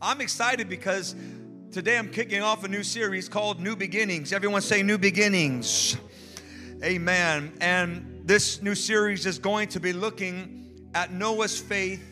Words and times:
I'm 0.00 0.20
excited 0.20 0.68
because 0.68 1.16
today 1.72 1.96
I'm 1.96 2.10
kicking 2.10 2.42
off 2.42 2.64
a 2.64 2.68
new 2.68 2.82
series 2.82 3.30
called 3.30 3.60
New 3.60 3.74
Beginnings. 3.74 4.30
Everyone 4.30 4.60
say 4.60 4.82
New 4.82 4.98
Beginnings. 4.98 5.96
Amen. 6.84 7.56
And 7.62 8.20
this 8.26 8.60
new 8.60 8.74
series 8.74 9.24
is 9.24 9.38
going 9.38 9.68
to 9.68 9.80
be 9.80 9.94
looking 9.94 10.90
at 10.94 11.12
Noah's 11.12 11.58
faith. 11.58 12.04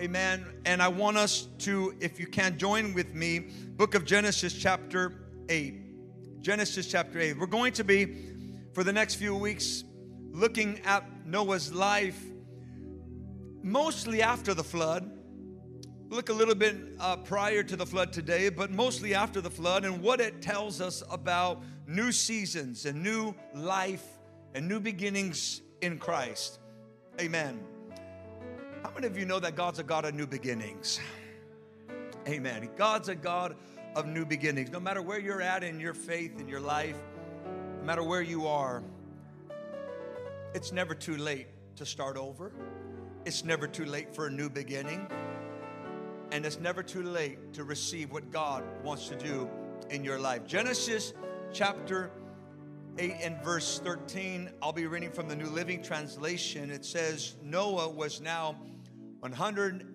Amen. 0.00 0.44
And 0.64 0.82
I 0.82 0.88
want 0.88 1.16
us 1.16 1.46
to, 1.58 1.94
if 2.00 2.18
you 2.18 2.26
can, 2.26 2.58
join 2.58 2.92
with 2.94 3.14
me, 3.14 3.38
book 3.38 3.94
of 3.94 4.04
Genesis, 4.04 4.52
chapter 4.52 5.12
8. 5.48 6.42
Genesis, 6.42 6.88
chapter 6.88 7.20
8. 7.20 7.38
We're 7.38 7.46
going 7.46 7.74
to 7.74 7.84
be, 7.84 8.16
for 8.72 8.82
the 8.82 8.92
next 8.92 9.14
few 9.14 9.36
weeks, 9.36 9.84
looking 10.32 10.80
at 10.80 11.04
Noah's 11.24 11.72
life 11.72 12.20
mostly 13.62 14.20
after 14.20 14.52
the 14.52 14.64
flood. 14.64 15.13
Look 16.10 16.28
a 16.28 16.32
little 16.32 16.54
bit 16.54 16.76
uh, 17.00 17.16
prior 17.16 17.62
to 17.62 17.76
the 17.76 17.86
flood 17.86 18.12
today, 18.12 18.48
but 18.48 18.70
mostly 18.70 19.14
after 19.14 19.40
the 19.40 19.50
flood 19.50 19.84
and 19.84 20.02
what 20.02 20.20
it 20.20 20.42
tells 20.42 20.80
us 20.80 21.02
about 21.10 21.62
new 21.86 22.12
seasons 22.12 22.86
and 22.86 23.02
new 23.02 23.34
life 23.54 24.04
and 24.54 24.68
new 24.68 24.80
beginnings 24.80 25.62
in 25.80 25.98
Christ. 25.98 26.58
Amen. 27.20 27.60
How 28.82 28.90
many 28.94 29.06
of 29.06 29.16
you 29.16 29.24
know 29.24 29.40
that 29.40 29.56
God's 29.56 29.78
a 29.78 29.82
God 29.82 30.04
of 30.04 30.14
new 30.14 30.26
beginnings? 30.26 31.00
Amen. 32.28 32.68
God's 32.76 33.08
a 33.08 33.14
God 33.14 33.56
of 33.96 34.06
new 34.06 34.24
beginnings. 34.24 34.70
No 34.70 34.80
matter 34.80 35.02
where 35.02 35.18
you're 35.18 35.42
at 35.42 35.64
in 35.64 35.80
your 35.80 35.94
faith, 35.94 36.38
in 36.38 36.48
your 36.48 36.60
life, 36.60 36.96
no 37.80 37.84
matter 37.84 38.02
where 38.02 38.22
you 38.22 38.46
are, 38.46 38.82
it's 40.54 40.70
never 40.70 40.94
too 40.94 41.16
late 41.16 41.48
to 41.76 41.86
start 41.86 42.16
over. 42.16 42.52
It's 43.24 43.44
never 43.44 43.66
too 43.66 43.84
late 43.84 44.14
for 44.14 44.26
a 44.26 44.30
new 44.30 44.48
beginning. 44.48 45.08
And 46.32 46.44
it's 46.44 46.58
never 46.58 46.82
too 46.82 47.02
late 47.02 47.52
to 47.54 47.64
receive 47.64 48.10
what 48.10 48.30
God 48.30 48.64
wants 48.82 49.08
to 49.08 49.16
do 49.16 49.48
in 49.90 50.02
your 50.04 50.18
life. 50.18 50.46
Genesis 50.46 51.12
chapter 51.52 52.10
8 52.98 53.16
and 53.22 53.44
verse 53.44 53.80
13, 53.84 54.50
I'll 54.62 54.72
be 54.72 54.86
reading 54.86 55.10
from 55.10 55.28
the 55.28 55.36
New 55.36 55.48
Living 55.48 55.82
Translation. 55.82 56.70
It 56.70 56.84
says, 56.84 57.36
Noah 57.42 57.88
was 57.88 58.20
now 58.20 58.56
100, 59.20 59.86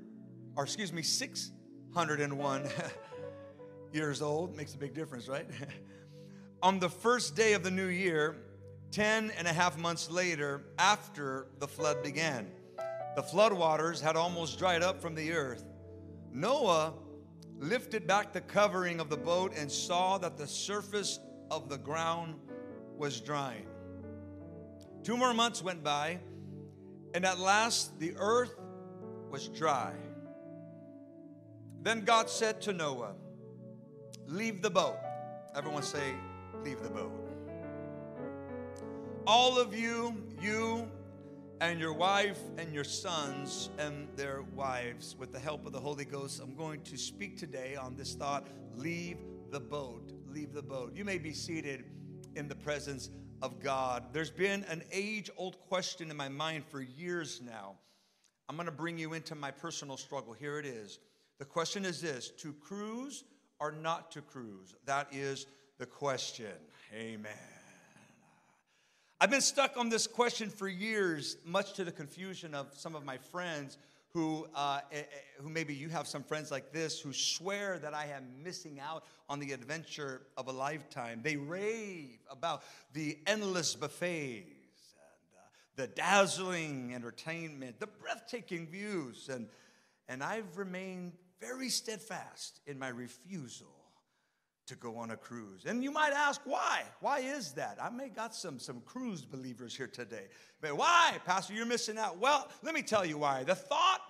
or 0.56 0.64
excuse 0.64 0.92
me, 0.92 1.02
601 1.02 2.70
years 3.94 4.22
old. 4.22 4.56
Makes 4.56 4.75
a 4.75 4.78
big 4.78 4.94
difference, 4.94 5.28
right? 5.28 5.48
On 6.62 6.80
the 6.80 6.90
first 6.90 7.36
day 7.36 7.53
of 7.53 7.64
the 7.64 7.72
new 7.72 7.88
year, 7.88 8.36
10 8.92 9.31
and 9.38 9.48
a 9.48 9.53
half 9.53 9.78
months 9.78 10.09
later, 10.09 10.64
after 10.78 11.48
the 11.59 11.68
flood 11.68 12.03
began. 12.03 12.52
The 13.16 13.22
floodwaters 13.22 14.02
had 14.02 14.16
almost 14.16 14.59
dried 14.59 14.81
up 14.81 15.02
from 15.02 15.16
the 15.16 15.31
earth. 15.31 15.64
Noah 16.31 16.94
lifted 17.58 18.08
back 18.08 18.33
the 18.33 18.41
covering 18.41 18.99
of 18.99 19.09
the 19.09 19.17
boat 19.17 19.53
and 19.55 19.72
saw 19.72 20.17
that 20.19 20.38
the 20.38 20.47
surface 20.47 21.19
of 21.52 21.69
the 21.69 21.77
ground 21.77 22.35
was 22.97 23.19
drying. 23.19 23.66
Two 25.03 25.17
more 25.17 25.33
months 25.33 25.63
went 25.63 25.83
by, 25.83 26.19
and 27.13 27.25
at 27.25 27.39
last 27.39 28.00
the 28.00 28.13
earth 28.17 28.55
was 29.30 29.47
dry. 29.47 29.94
Then 31.81 32.02
God 32.02 32.30
said 32.30 32.61
to 32.61 32.73
Noah, 32.73 33.13
Leave 34.25 34.61
the 34.61 34.69
boat. 34.69 34.97
Everyone 35.55 35.83
say, 35.83 36.13
Leave 36.63 36.83
the 36.83 36.89
boat. 36.89 37.11
All 39.25 39.57
of 39.57 39.73
you, 39.73 40.16
you 40.41 40.89
and 41.62 41.80
your 41.80 41.94
wife 41.94 42.40
and 42.58 42.74
your 42.74 42.84
sons 42.84 43.70
and 43.78 44.08
their 44.16 44.44
wives, 44.56 45.16
with 45.20 45.34
the 45.34 45.40
help 45.40 45.66
of 45.66 45.74
the 45.74 45.80
Holy 45.80 46.06
Ghost, 46.06 46.42
I'm 46.42 46.56
going 46.56 46.82
to 46.84 46.98
speak 46.98 47.38
today 47.38 47.76
on 47.76 47.96
this 47.96 48.16
thought 48.16 48.48
leave 48.76 49.18
the 49.52 49.60
boat. 49.60 50.12
Leave 50.28 50.54
the 50.54 50.62
boat. 50.62 50.96
You 50.96 51.04
may 51.04 51.18
be 51.18 51.34
seated 51.34 51.84
in 52.36 52.48
the 52.48 52.56
presence 52.56 53.10
of 53.42 53.60
God. 53.60 54.06
There's 54.14 54.30
been 54.30 54.64
an 54.69 54.84
age 54.92 55.30
old 55.38 55.59
question 55.68 56.09
in 56.09 56.16
my 56.16 56.30
mind 56.30 56.64
for 56.66 56.81
years 56.81 57.42
now. 57.46 57.75
I'm 58.48 58.56
going 58.56 58.66
to 58.66 58.72
bring 58.72 58.98
you 58.98 59.14
into 59.14 59.36
my 59.36 59.52
personal 59.52 59.98
struggle. 59.98 60.34
Here 60.34 60.59
it 60.59 60.66
is. 60.66 61.00
The 61.40 61.46
question 61.46 61.84
is 61.84 62.02
this 62.02 62.30
to 62.38 62.53
cruise 62.53 63.24
or 63.59 63.72
not 63.72 64.12
to 64.12 64.22
cruise? 64.22 64.75
That 64.86 65.08
is 65.12 65.46
the 65.78 65.86
question. 65.86 66.48
Amen. 66.94 67.59
I've 69.22 69.30
been 69.30 69.41
stuck 69.41 69.75
on 69.75 69.90
this 69.90 70.07
question 70.07 70.50
for 70.50 70.69
years, 70.69 71.35
much 71.44 71.74
to 71.74 71.84
the 71.84 71.91
confusion 71.91 72.56
of 72.56 72.68
some 72.74 72.96
of 72.96 73.03
my 73.03 73.18
friends 73.18 73.78
who, 74.13 74.47
uh, 74.56 74.80
eh, 74.94 75.00
eh, 75.00 75.03
who 75.41 75.50
maybe 75.50 75.74
you 75.74 75.90
have 75.90 76.07
some 76.07 76.24
friends 76.24 76.52
like 76.52 76.72
this 76.72 77.02
who 77.02 77.12
swear 77.12 77.80
that 77.80 77.94
I 77.94 78.06
am 78.06 78.41
missing 78.41 78.80
out 78.80 79.03
on 79.28 79.40
the 79.40 79.52
adventure 79.52 80.22
of 80.38 80.47
a 80.47 80.53
lifetime. 80.53 81.19
They 81.22 81.35
rave 81.35 82.18
about 82.31 82.63
the 82.94 83.18
endless 83.28 83.75
buffets 83.75 84.06
and 84.07 85.36
uh, 85.36 85.41
the 85.75 85.88
dazzling 85.88 86.94
entertainment, 86.96 87.81
the 87.81 87.88
breathtaking 87.88 88.68
views, 88.68 89.28
and, 89.28 89.50
and 90.07 90.24
I've 90.24 90.57
remained 90.57 91.12
very 91.41 91.68
steadfast 91.68 92.62
in 92.68 92.80
my 92.80 92.88
refusal 92.88 93.78
to 94.69 94.75
go 94.75 94.97
on 94.97 95.12
a 95.12 95.18
cruise. 95.18 95.66
And 95.66 95.84
you 95.84 95.91
might 95.91 96.13
ask, 96.13 96.41
why? 96.46 96.84
Why 97.02 97.19
is 97.19 97.52
that? 97.53 97.78
I 97.81 97.90
may 97.90 98.09
got 98.09 98.34
some, 98.34 98.59
some 98.59 98.81
cruise 98.81 99.24
believers 99.24 99.75
here 99.75 99.88
today. 99.88 100.28
But 100.62 100.78
why, 100.78 101.18
Pastor, 101.25 101.53
you're 101.53 101.66
missing 101.66 101.97
out? 101.97 102.19
Well, 102.19 102.47
let 102.63 102.74
me 102.74 102.81
tell 102.81 103.06
you 103.06 103.18
why. 103.18 103.44
The 103.44 103.56
thought 103.56 104.02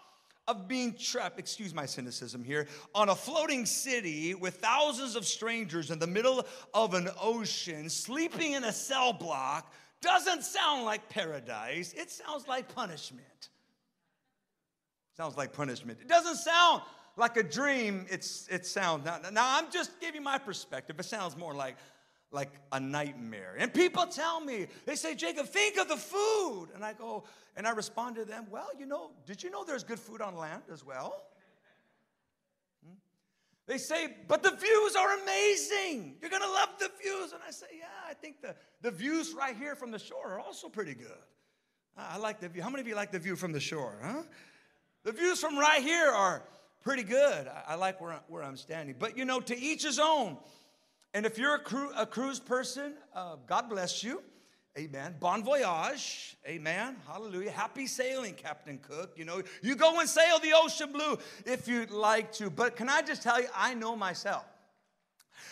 of 0.47 0.67
being 0.67 0.95
trapped, 0.95 1.39
excuse 1.39 1.73
my 1.73 1.85
cynicism 1.85 2.43
here, 2.43 2.67
on 2.93 3.09
a 3.09 3.15
floating 3.15 3.65
city 3.65 4.35
with 4.35 4.55
thousands 4.55 5.15
of 5.15 5.25
strangers 5.25 5.91
in 5.91 5.99
the 5.99 6.07
middle 6.07 6.45
of 6.73 6.93
an 6.93 7.09
ocean, 7.21 7.89
sleeping 7.89 8.53
in 8.53 8.63
a 8.65 8.71
cell 8.71 9.13
block, 9.13 9.73
doesn't 10.01 10.43
sound 10.43 10.85
like 10.85 11.07
paradise. 11.09 11.93
It 11.93 12.11
sounds 12.11 12.47
like 12.47 12.73
punishment. 12.73 13.49
Sounds 15.15 15.37
like 15.37 15.53
punishment. 15.53 15.99
It 16.01 16.07
doesn't 16.07 16.37
sound 16.37 16.81
like 17.19 17.37
a 17.37 17.43
dream, 17.43 18.05
it's, 18.09 18.47
it 18.49 18.65
sounds, 18.65 19.05
now, 19.05 19.19
now 19.31 19.57
I'm 19.57 19.71
just 19.71 19.99
giving 19.99 20.23
my 20.23 20.37
perspective. 20.37 20.99
It 20.99 21.03
sounds 21.03 21.37
more 21.37 21.53
like, 21.53 21.75
like 22.31 22.49
a 22.71 22.79
nightmare. 22.79 23.55
And 23.57 23.73
people 23.73 24.05
tell 24.07 24.39
me, 24.39 24.67
they 24.85 24.95
say, 24.95 25.15
Jacob, 25.15 25.47
think 25.47 25.77
of 25.77 25.89
the 25.89 25.97
food. 25.97 26.69
And 26.73 26.83
I 26.83 26.93
go, 26.93 27.25
and 27.57 27.67
I 27.67 27.71
respond 27.71 28.15
to 28.15 28.25
them, 28.25 28.47
well, 28.49 28.69
you 28.79 28.85
know, 28.85 29.11
did 29.25 29.43
you 29.43 29.51
know 29.51 29.63
there's 29.63 29.83
good 29.83 29.99
food 29.99 30.21
on 30.21 30.35
land 30.35 30.63
as 30.71 30.85
well? 30.85 31.23
Hmm? 32.85 32.95
They 33.67 33.77
say, 33.77 34.15
but 34.27 34.41
the 34.41 34.51
views 34.51 34.95
are 34.95 35.19
amazing. 35.21 36.15
You're 36.21 36.31
going 36.31 36.41
to 36.41 36.49
love 36.49 36.69
the 36.79 36.89
views. 37.01 37.33
And 37.33 37.41
I 37.45 37.51
say, 37.51 37.67
yeah, 37.77 37.85
I 38.09 38.13
think 38.13 38.41
the, 38.41 38.55
the 38.81 38.91
views 38.91 39.33
right 39.37 39.55
here 39.57 39.75
from 39.75 39.91
the 39.91 39.99
shore 39.99 40.35
are 40.35 40.39
also 40.39 40.69
pretty 40.69 40.95
good. 40.95 41.11
I 41.97 42.17
like 42.17 42.39
the 42.39 42.47
view. 42.47 42.61
How 42.61 42.69
many 42.69 42.79
of 42.79 42.87
you 42.87 42.95
like 42.95 43.11
the 43.11 43.19
view 43.19 43.35
from 43.35 43.51
the 43.51 43.59
shore, 43.59 43.97
huh? 44.01 44.21
The 45.03 45.11
views 45.11 45.41
from 45.41 45.57
right 45.57 45.81
here 45.81 46.09
are 46.09 46.43
pretty 46.83 47.03
good. 47.03 47.47
I, 47.47 47.73
I 47.73 47.75
like 47.75 48.01
where, 48.01 48.11
I, 48.13 48.19
where 48.27 48.43
I'm 48.43 48.57
standing. 48.57 48.95
But 48.97 49.17
you 49.17 49.25
know, 49.25 49.39
to 49.39 49.57
each 49.57 49.83
his 49.83 49.99
own. 49.99 50.37
And 51.13 51.25
if 51.25 51.39
you're 51.39 51.55
a, 51.55 51.59
cru- 51.59 51.91
a 51.97 52.05
cruise 52.05 52.39
person, 52.39 52.93
uh, 53.15 53.37
God 53.47 53.67
bless 53.67 54.03
you. 54.03 54.21
Amen. 54.77 55.15
Bon 55.19 55.43
voyage. 55.43 56.37
Amen. 56.47 56.95
Hallelujah. 57.07 57.51
Happy 57.51 57.87
sailing, 57.87 58.35
Captain 58.35 58.77
Cook. 58.77 59.13
You 59.17 59.25
know, 59.25 59.41
you 59.63 59.75
go 59.75 59.99
and 59.99 60.07
sail 60.07 60.39
the 60.39 60.53
ocean 60.55 60.91
blue 60.91 61.17
if 61.45 61.67
you'd 61.67 61.89
like 61.89 62.31
to. 62.33 62.49
But 62.49 62.75
can 62.75 62.87
I 62.87 63.01
just 63.01 63.23
tell 63.23 63.41
you, 63.41 63.47
I 63.55 63.73
know 63.73 63.95
myself. 63.95 64.45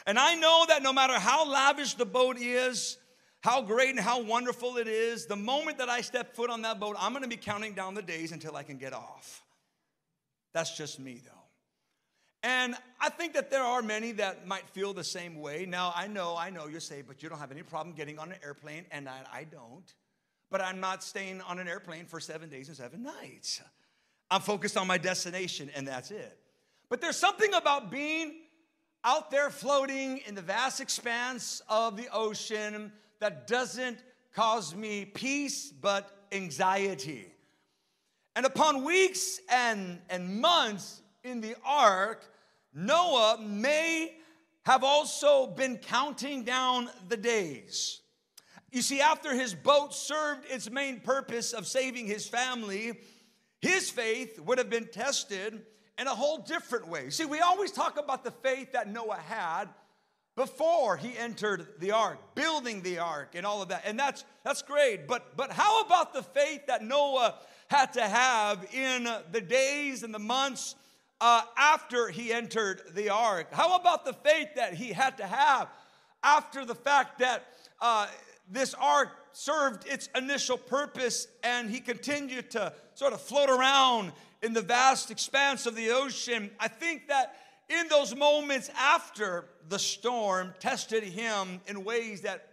And 0.06 0.20
I 0.20 0.36
know 0.36 0.66
that 0.70 0.84
no 0.84 0.94
matter 0.94 1.14
how 1.14 1.50
lavish 1.50 1.96
the 1.96 2.06
boat 2.06 2.38
is, 2.38 2.98
how 3.42 3.62
great 3.62 3.90
and 3.90 4.00
how 4.00 4.22
wonderful 4.22 4.78
it 4.78 4.88
is, 4.88 5.26
the 5.26 5.36
moment 5.36 5.80
that 5.80 5.90
I 5.90 6.02
step 6.02 6.36
foot 6.36 6.50
on 6.50 6.62
that 6.62 6.80
boat, 6.80 6.96
I'm 7.00 7.12
going 7.12 7.24
to 7.24 7.30
be 7.30 7.38
counting 7.38 7.74
down 7.74 7.96
the 7.96 8.02
days 8.02 8.32
until 8.32 8.56
I 8.56 8.64
can 8.64 8.78
get 8.78 8.94
off. 8.94 9.44
That's 10.54 10.76
just 10.76 11.00
me, 11.00 11.22
though. 11.24 11.32
And 12.44 12.76
I 13.02 13.10
think 13.10 13.34
that 13.34 13.50
there 13.50 13.64
are 13.64 13.82
many 13.82 14.12
that 14.14 14.48
might 14.48 14.70
feel 14.70 14.94
the 14.94 15.04
same 15.04 15.42
way. 15.42 15.66
Now, 15.68 15.92
I 15.96 16.08
know, 16.08 16.38
I 16.38 16.50
know 16.50 16.68
you 16.68 16.80
say, 16.80 17.02
but 17.02 17.22
you 17.22 17.30
don't 17.30 17.40
have 17.40 17.52
any 17.52 17.64
problem 17.64 17.96
getting 17.96 18.20
on 18.20 18.32
an 18.32 18.38
airplane, 18.44 18.86
and 18.92 19.10
I, 19.10 19.20
I 19.34 19.44
don't. 19.44 19.94
But 20.50 20.62
I'm 20.62 20.80
not 20.80 21.04
staying 21.04 21.42
on 21.42 21.60
an 21.60 21.68
airplane 21.68 22.06
for 22.06 22.20
seven 22.20 22.50
days 22.50 22.68
and 22.68 22.78
seven 22.78 23.04
nights. 23.04 23.62
I'm 24.30 24.42
focused 24.42 24.78
on 24.78 24.88
my 24.88 24.98
destination, 24.98 25.70
and 25.76 25.88
that's 25.88 26.12
it. 26.12 26.38
But 26.90 27.02
there's 27.02 27.18
something 27.18 27.54
about 27.54 27.92
being 27.92 28.36
out 29.04 29.32
there 29.32 29.50
floating 29.50 30.20
in 30.26 30.36
the 30.36 30.42
vast 30.42 30.80
expanse 30.80 31.62
of 31.68 31.98
the 31.98 32.08
ocean 32.14 32.92
that 33.20 33.48
doesn't 33.48 33.98
cause 34.34 34.76
me 34.76 35.06
peace, 35.06 35.72
but 35.72 36.28
anxiety. 36.32 37.28
And 38.38 38.46
upon 38.46 38.84
weeks 38.84 39.40
and, 39.50 40.00
and 40.12 40.40
months 40.40 41.02
in 41.24 41.42
the 41.42 41.56
ark, 41.66 42.24
Noah 42.72 43.40
may 43.42 44.14
have 44.64 44.84
also 44.84 45.48
been 45.48 45.78
counting 45.78 46.44
down 46.44 46.88
the 47.10 47.18
days. 47.18 48.00
You 48.72 48.84
see, 48.84 49.02
after 49.02 49.34
his 49.34 49.56
boat 49.56 49.92
served 49.92 50.46
its 50.52 50.70
main 50.70 51.00
purpose 51.00 51.52
of 51.52 51.66
saving 51.66 52.06
his 52.06 52.28
family, 52.28 53.00
his 53.60 53.90
faith 53.90 54.40
would 54.40 54.60
have 54.60 54.70
been 54.70 54.86
tested 54.86 55.60
in 55.98 56.06
a 56.06 56.14
whole 56.14 56.38
different 56.38 56.88
way. 56.88 57.10
See, 57.10 57.26
we 57.26 57.40
always 57.40 57.72
talk 57.72 57.98
about 57.98 58.24
the 58.24 58.30
faith 58.30 58.74
that 58.74 58.88
Noah 58.88 59.18
had 59.18 59.68
before 60.36 60.96
he 60.96 61.18
entered 61.18 61.66
the 61.80 61.90
ark, 61.90 62.20
building 62.36 62.84
the 62.84 63.00
ark 63.00 63.30
and 63.34 63.48
all 63.48 63.64
of 63.64 63.70
that. 63.70 63.82
And 63.84 63.98
that's 63.98 64.24
that's 64.44 64.62
great. 64.62 65.08
But 65.08 65.36
but 65.36 65.52
how 65.52 65.82
about 65.82 66.14
the 66.14 66.22
faith 66.22 66.68
that 66.68 66.84
Noah 66.84 67.34
had 67.68 67.94
to 67.94 68.02
have 68.02 68.66
in 68.74 69.08
the 69.32 69.42
days 69.42 70.04
and 70.04 70.14
the 70.14 70.20
months 70.20 70.76
uh, 71.20 71.42
after 71.58 72.10
he 72.10 72.32
entered 72.32 72.82
the 72.94 73.10
ark? 73.10 73.48
How 73.52 73.76
about 73.76 74.06
the 74.06 74.14
faith 74.14 74.50
that 74.56 74.74
he 74.74 74.94
had 74.94 75.18
to 75.18 75.28
have 75.28 75.68
after 76.24 76.66
the 76.66 76.76
fact 76.76 77.20
that 77.20 77.46
uh, 77.82 78.08
this 78.50 78.74
ark 78.74 79.10
served 79.34 79.88
its 79.88 80.10
initial 80.16 80.58
purpose 80.58 81.28
and 81.44 81.70
he 81.70 81.80
continued 81.80 82.50
to 82.52 82.74
sort 82.96 83.14
of 83.14 83.22
float 83.22 83.50
around 83.50 84.12
in 84.42 84.54
the 84.54 84.62
vast 84.62 85.12
expanse 85.12 85.66
of 85.66 85.76
the 85.76 85.92
ocean? 85.92 86.50
I 86.60 86.68
think 86.68 87.08
that 87.10 87.36
in 87.70 87.88
those 87.90 88.16
moments 88.16 88.70
after 88.78 89.46
the 89.68 89.80
storm 89.80 90.54
tested 90.60 91.04
him 91.04 91.60
in 91.68 91.84
ways 91.84 92.22
that 92.22 92.48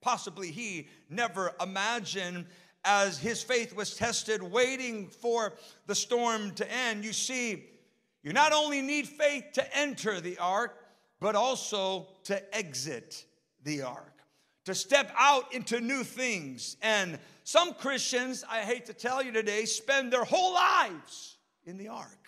possibly 0.00 0.50
he 0.50 0.88
never 1.08 1.52
imagined 1.60 2.46
as 2.88 3.18
his 3.18 3.42
faith 3.42 3.76
was 3.76 3.94
tested, 3.94 4.42
waiting 4.42 5.08
for 5.08 5.52
the 5.86 5.94
storm 5.94 6.52
to 6.52 6.72
end. 6.72 7.04
You 7.04 7.12
see, 7.12 7.66
you 8.22 8.32
not 8.32 8.54
only 8.54 8.80
need 8.80 9.06
faith 9.06 9.44
to 9.54 9.76
enter 9.78 10.20
the 10.22 10.38
ark, 10.38 10.74
but 11.20 11.36
also 11.36 12.08
to 12.24 12.56
exit 12.56 13.26
the 13.62 13.82
ark, 13.82 14.22
to 14.64 14.74
step 14.74 15.12
out 15.18 15.52
into 15.52 15.80
new 15.80 16.02
things. 16.02 16.78
And 16.80 17.18
some 17.44 17.74
Christians, 17.74 18.42
I 18.50 18.60
hate 18.60 18.86
to 18.86 18.94
tell 18.94 19.22
you 19.22 19.32
today, 19.32 19.66
spend 19.66 20.10
their 20.10 20.24
whole 20.24 20.54
lives 20.54 21.36
in 21.66 21.76
the 21.76 21.88
ark. 21.88 22.26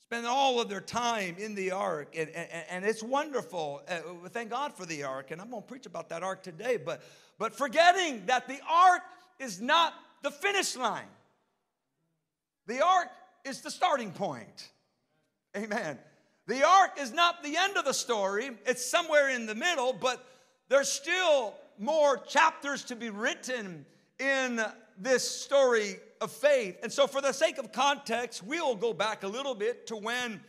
Spend 0.00 0.26
all 0.26 0.60
of 0.60 0.68
their 0.68 0.82
time 0.82 1.36
in 1.38 1.54
the 1.54 1.70
ark, 1.70 2.14
and, 2.14 2.28
and, 2.28 2.64
and 2.68 2.84
it's 2.84 3.02
wonderful. 3.02 3.80
Uh, 3.88 4.28
thank 4.28 4.50
God 4.50 4.74
for 4.74 4.84
the 4.84 5.04
ark, 5.04 5.30
and 5.30 5.40
I'm 5.40 5.48
going 5.48 5.62
to 5.62 5.66
preach 5.66 5.86
about 5.86 6.10
that 6.10 6.22
ark 6.22 6.42
today. 6.42 6.76
But, 6.76 7.02
but 7.38 7.54
forgetting 7.54 8.26
that 8.26 8.46
the 8.46 8.58
ark 8.68 9.00
is 9.38 9.60
not 9.60 9.94
the 10.22 10.30
finish 10.30 10.76
line, 10.76 11.08
the 12.66 12.84
ark 12.84 13.08
is 13.44 13.60
the 13.60 13.70
starting 13.70 14.10
point. 14.10 14.70
Amen. 15.56 15.98
The 16.46 16.66
ark 16.66 16.98
is 17.00 17.12
not 17.12 17.42
the 17.42 17.56
end 17.56 17.76
of 17.76 17.84
the 17.84 17.94
story, 17.94 18.50
it's 18.66 18.84
somewhere 18.84 19.30
in 19.30 19.46
the 19.46 19.54
middle, 19.54 19.92
but 19.92 20.26
there's 20.68 20.90
still 20.90 21.54
more 21.78 22.18
chapters 22.18 22.84
to 22.84 22.96
be 22.96 23.10
written 23.10 23.84
in 24.18 24.60
this 24.98 25.28
story 25.28 25.96
of 26.20 26.30
faith. 26.30 26.78
And 26.82 26.92
so, 26.92 27.06
for 27.06 27.20
the 27.20 27.32
sake 27.32 27.58
of 27.58 27.72
context, 27.72 28.42
we'll 28.42 28.74
go 28.74 28.92
back 28.92 29.22
a 29.22 29.28
little 29.28 29.54
bit 29.54 29.86
to 29.88 29.96
when 29.96 30.40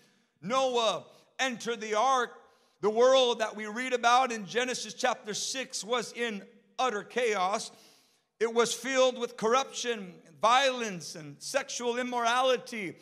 Noah 0.42 1.06
entered 1.40 1.82
the 1.82 1.96
ark. 1.96 2.32
The 2.82 2.90
world 2.90 3.40
that 3.40 3.56
we 3.56 3.66
read 3.66 3.94
about 3.94 4.32
in 4.32 4.46
Genesis 4.46 4.94
chapter 4.94 5.34
6 5.34 5.84
was 5.84 6.14
in 6.14 6.44
utter 6.78 7.04
chaos. 7.04 7.72
It 8.46 8.54
was 8.54 8.76
filled 8.76 9.18
with 9.18 9.38
corruption, 9.38 10.14
violence, 10.40 11.16
and 11.16 11.36
sexual 11.40 11.98
immorality 11.98 12.94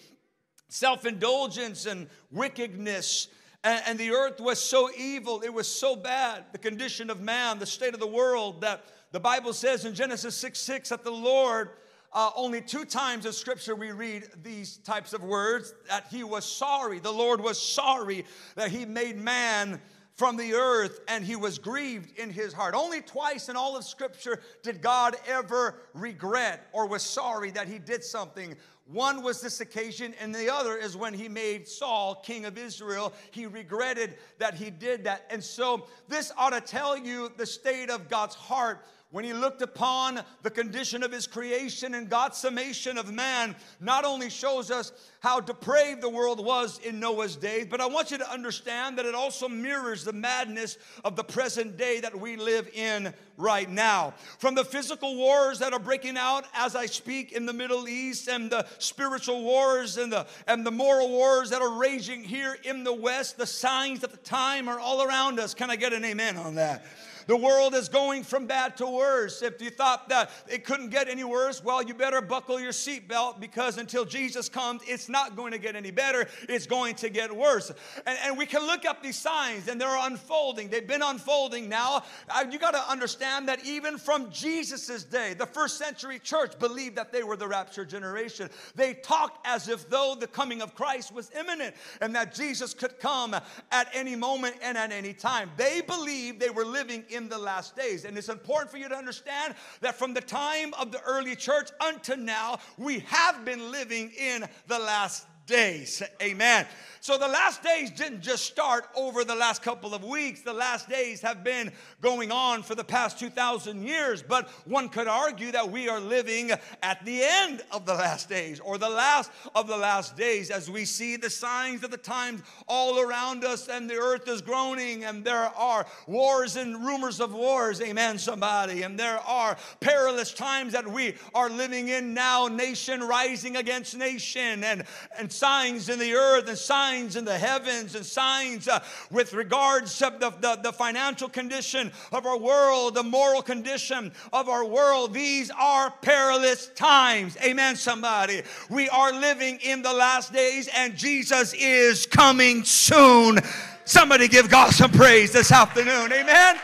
self 0.69 1.05
indulgence 1.05 1.85
and 1.85 2.07
wickedness. 2.31 3.27
And, 3.61 3.83
and, 3.85 3.99
the 3.99 4.11
earth 4.11 4.39
was 4.39 4.57
so 4.63 4.89
evil, 4.97 5.41
it 5.41 5.53
was 5.53 5.67
so 5.67 5.97
bad, 5.97 6.45
the 6.53 6.57
condition 6.57 7.09
of 7.09 7.19
man, 7.19 7.59
the 7.59 7.65
state 7.65 7.93
of 7.93 7.99
the 7.99 8.07
world, 8.07 8.61
that 8.61 8.85
the 9.11 9.19
Bible 9.19 9.51
says 9.51 9.83
in 9.83 9.93
Genesis 9.93 10.33
6 10.37 10.57
6 10.57 10.87
that 10.87 11.03
the 11.03 11.11
Lord, 11.11 11.71
uh, 12.13 12.31
only 12.37 12.61
two 12.61 12.85
times 12.85 13.25
in 13.25 13.33
scripture 13.33 13.75
we 13.75 13.91
read 13.91 14.29
these 14.43 14.77
types 14.77 15.11
of 15.11 15.25
words, 15.25 15.73
that 15.89 16.05
he 16.09 16.23
was 16.23 16.45
sorry. 16.45 16.99
The 16.99 17.11
Lord 17.11 17.41
was 17.41 17.61
sorry 17.61 18.23
that 18.55 18.71
he 18.71 18.85
made 18.85 19.17
man 19.17 19.81
from 20.15 20.37
the 20.37 20.53
earth 20.53 20.99
and 21.07 21.23
he 21.23 21.35
was 21.35 21.57
grieved 21.57 22.17
in 22.17 22.29
his 22.29 22.53
heart. 22.53 22.75
Only 22.75 23.01
twice 23.01 23.49
in 23.49 23.55
all 23.55 23.75
of 23.75 23.83
Scripture 23.83 24.41
did 24.61 24.81
God 24.81 25.15
ever 25.27 25.79
regret 25.93 26.67
or 26.71 26.87
was 26.87 27.01
sorry 27.01 27.51
that 27.51 27.67
he 27.67 27.79
did 27.79 28.03
something. 28.03 28.55
One 28.85 29.23
was 29.23 29.39
this 29.39 29.61
occasion, 29.61 30.13
and 30.19 30.35
the 30.35 30.53
other 30.53 30.75
is 30.75 30.97
when 30.97 31.13
he 31.13 31.29
made 31.29 31.67
Saul 31.67 32.15
king 32.15 32.45
of 32.45 32.57
Israel. 32.57 33.13
He 33.31 33.45
regretted 33.45 34.17
that 34.39 34.55
he 34.55 34.69
did 34.69 35.05
that. 35.05 35.25
And 35.29 35.41
so, 35.41 35.87
this 36.09 36.33
ought 36.37 36.49
to 36.49 36.59
tell 36.59 36.97
you 36.97 37.31
the 37.37 37.45
state 37.45 37.89
of 37.89 38.09
God's 38.09 38.35
heart 38.35 38.85
when 39.13 39.23
he 39.23 39.31
looked 39.31 39.61
upon 39.61 40.19
the 40.41 40.49
condition 40.49 41.03
of 41.03 41.11
his 41.11 41.27
creation 41.27 41.93
and 41.93 42.09
God's 42.09 42.35
summation 42.39 42.97
of 42.97 43.13
man, 43.13 43.55
not 43.79 44.05
only 44.05 44.27
shows 44.27 44.71
us 44.71 44.91
how 45.19 45.39
depraved 45.39 46.01
the 46.01 46.09
world 46.09 46.43
was 46.43 46.79
in 46.79 46.99
Noah's 46.99 47.35
day, 47.35 47.63
but 47.63 47.79
I 47.79 47.85
want 47.85 48.09
you 48.09 48.17
to 48.17 48.31
understand 48.31 48.97
that 48.97 49.05
it 49.05 49.13
also 49.13 49.47
mirrors 49.47 50.03
the 50.03 50.13
madness 50.13 50.79
of 51.05 51.15
the 51.15 51.23
present 51.23 51.77
day 51.77 51.99
that 51.99 52.19
we 52.19 52.37
live 52.37 52.67
in 52.73 53.13
right 53.37 53.69
now. 53.69 54.15
From 54.39 54.55
the 54.55 54.65
physical 54.65 55.15
wars 55.15 55.59
that 55.59 55.73
are 55.73 55.79
breaking 55.79 56.17
out 56.17 56.45
as 56.55 56.75
I 56.75 56.87
speak 56.87 57.33
in 57.33 57.45
the 57.45 57.53
Middle 57.53 57.87
East, 57.87 58.27
and 58.27 58.49
the 58.49 58.65
spiritual 58.79 59.43
wars 59.43 59.97
and 59.97 60.11
the, 60.11 60.25
and 60.47 60.65
the 60.65 60.71
moral 60.71 61.09
wars 61.09 61.51
that 61.51 61.61
are 61.61 61.77
raging 61.77 62.23
here 62.23 62.57
in 62.63 62.83
the 62.83 62.93
West, 62.93 63.37
the 63.37 63.45
signs 63.45 64.03
of 64.03 64.09
the 64.09 64.17
time 64.17 64.67
are 64.67 64.79
all 64.79 65.03
around 65.03 65.39
us. 65.39 65.53
Can 65.53 65.69
I 65.69 65.75
get 65.75 65.93
an 65.93 66.03
amen 66.03 66.35
on 66.35 66.55
that? 66.55 66.83
The 67.27 67.37
world 67.37 67.73
is 67.73 67.89
going 67.89 68.23
from 68.23 68.47
bad 68.47 68.77
to 68.77 68.85
worse. 68.85 69.41
If 69.41 69.61
you 69.61 69.69
thought 69.69 70.09
that 70.09 70.29
it 70.47 70.65
couldn't 70.65 70.89
get 70.89 71.07
any 71.07 71.23
worse, 71.23 71.63
well, 71.63 71.83
you 71.83 71.93
better 71.93 72.21
buckle 72.21 72.59
your 72.59 72.71
seatbelt 72.71 73.39
because 73.39 73.77
until 73.77 74.05
Jesus 74.05 74.49
comes, 74.49 74.81
it's 74.87 75.09
not 75.09 75.35
going 75.35 75.51
to 75.51 75.57
get 75.57 75.75
any 75.75 75.91
better. 75.91 76.27
It's 76.49 76.65
going 76.65 76.95
to 76.95 77.09
get 77.09 77.35
worse. 77.35 77.71
And, 78.05 78.17
and 78.23 78.37
we 78.37 78.45
can 78.45 78.65
look 78.65 78.85
up 78.85 79.01
these 79.01 79.17
signs 79.17 79.67
and 79.67 79.79
they're 79.79 80.05
unfolding. 80.05 80.69
They've 80.69 80.87
been 80.87 81.01
unfolding 81.01 81.69
now. 81.69 82.03
Uh, 82.29 82.45
you 82.49 82.59
got 82.59 82.71
to 82.71 82.91
understand 82.91 83.47
that 83.47 83.65
even 83.65 83.97
from 83.97 84.31
Jesus's 84.31 85.03
day, 85.03 85.33
the 85.33 85.45
first 85.45 85.77
century 85.77 86.19
church 86.19 86.57
believed 86.59 86.95
that 86.95 87.11
they 87.11 87.23
were 87.23 87.37
the 87.37 87.47
rapture 87.47 87.85
generation. 87.85 88.49
They 88.75 88.93
talked 88.93 89.45
as 89.45 89.67
if 89.67 89.89
though 89.89 90.15
the 90.19 90.27
coming 90.27 90.61
of 90.61 90.75
Christ 90.75 91.13
was 91.13 91.31
imminent 91.37 91.75
and 92.01 92.15
that 92.15 92.33
Jesus 92.33 92.73
could 92.73 92.99
come 92.99 93.35
at 93.71 93.87
any 93.93 94.15
moment 94.15 94.55
and 94.61 94.77
at 94.77 94.91
any 94.91 95.13
time. 95.13 95.51
They 95.57 95.81
believed 95.81 96.39
they 96.39 96.49
were 96.49 96.65
living 96.65 97.03
in 97.13 97.29
the 97.29 97.37
last 97.37 97.75
days. 97.75 98.05
And 98.05 98.17
it's 98.17 98.29
important 98.29 98.71
for 98.71 98.77
you 98.77 98.89
to 98.89 98.95
understand 98.95 99.55
that 99.81 99.95
from 99.95 100.13
the 100.13 100.21
time 100.21 100.73
of 100.75 100.91
the 100.91 101.01
early 101.01 101.35
church 101.35 101.69
unto 101.79 102.15
now, 102.15 102.59
we 102.77 102.99
have 102.99 103.45
been 103.45 103.71
living 103.71 104.11
in 104.17 104.45
the 104.67 104.79
last 104.79 105.27
days. 105.45 106.01
Amen. 106.21 106.65
So 107.03 107.17
the 107.17 107.27
last 107.27 107.61
days 107.61 107.91
didn't 107.91 108.21
just 108.21 108.45
start 108.45 108.85
over 108.95 109.25
the 109.25 109.35
last 109.35 109.61
couple 109.61 109.93
of 109.93 110.05
weeks. 110.05 110.39
The 110.39 110.53
last 110.53 110.87
days 110.87 111.19
have 111.19 111.43
been 111.43 111.73
going 111.99 112.31
on 112.31 112.63
for 112.63 112.75
the 112.75 112.83
past 112.85 113.19
2,000 113.19 113.83
years. 113.85 114.23
But 114.23 114.47
one 114.65 114.87
could 114.87 115.09
argue 115.09 115.51
that 115.51 115.69
we 115.69 115.89
are 115.89 115.99
living 115.99 116.51
at 116.81 117.03
the 117.03 117.21
end 117.21 117.61
of 117.73 117.85
the 117.85 117.93
last 117.93 118.29
days 118.29 118.61
or 118.61 118.77
the 118.77 118.87
last 118.87 119.31
of 119.53 119.67
the 119.67 119.75
last 119.75 120.15
days 120.15 120.49
as 120.49 120.71
we 120.71 120.85
see 120.85 121.17
the 121.17 121.29
signs 121.29 121.83
of 121.83 121.91
the 121.91 121.97
times 121.97 122.41
all 122.69 122.97
around 122.97 123.43
us 123.43 123.67
and 123.67 123.89
the 123.89 123.95
earth 123.95 124.29
is 124.29 124.41
groaning 124.41 125.03
and 125.03 125.25
there 125.25 125.51
are 125.57 125.85
wars 126.07 126.55
and 126.55 126.85
rumors 126.85 127.19
of 127.19 127.33
wars. 127.33 127.81
Amen, 127.81 128.17
somebody. 128.17 128.83
And 128.83 128.97
there 128.97 129.19
are 129.27 129.57
perilous 129.81 130.31
times 130.31 130.71
that 130.71 130.87
we 130.87 131.15
are 131.35 131.49
living 131.49 131.89
in 131.89 132.13
now, 132.13 132.47
nation 132.47 133.03
rising 133.03 133.57
against 133.57 133.97
nation 133.97 134.63
and, 134.63 134.85
and 135.19 135.32
signs 135.33 135.89
in 135.89 135.99
the 135.99 136.13
earth 136.13 136.47
and 136.47 136.57
signs 136.57 137.15
in 137.15 137.25
the 137.25 137.37
heavens 137.37 137.95
and 137.95 138.05
signs 138.05 138.67
uh, 138.67 138.83
with 139.11 139.33
regards 139.33 139.97
to 139.97 140.13
the, 140.19 140.29
the, 140.39 140.59
the 140.63 140.73
financial 140.73 141.27
condition 141.27 141.91
of 142.11 142.25
our 142.25 142.37
world, 142.37 142.95
the 142.95 143.03
moral 143.03 143.41
condition 143.41 144.11
of 144.31 144.47
our 144.47 144.65
world. 144.65 145.13
These 145.13 145.51
are 145.51 145.91
perilous 146.01 146.67
times. 146.75 147.37
Amen, 147.43 147.75
somebody. 147.75 148.43
We 148.69 148.89
are 148.89 149.11
living 149.11 149.59
in 149.61 149.81
the 149.81 149.93
last 149.93 150.31
days 150.31 150.69
and 150.75 150.95
Jesus 150.95 151.53
is 151.53 152.05
coming 152.05 152.63
soon. 152.63 153.39
Somebody 153.85 154.27
give 154.27 154.49
God 154.49 154.71
some 154.71 154.91
praise 154.91 155.31
this 155.31 155.51
afternoon. 155.51 156.13
Amen. 156.13 156.57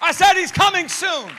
I 0.00 0.12
said 0.12 0.34
he's 0.34 0.52
coming 0.52 0.88
soon. 0.88 1.30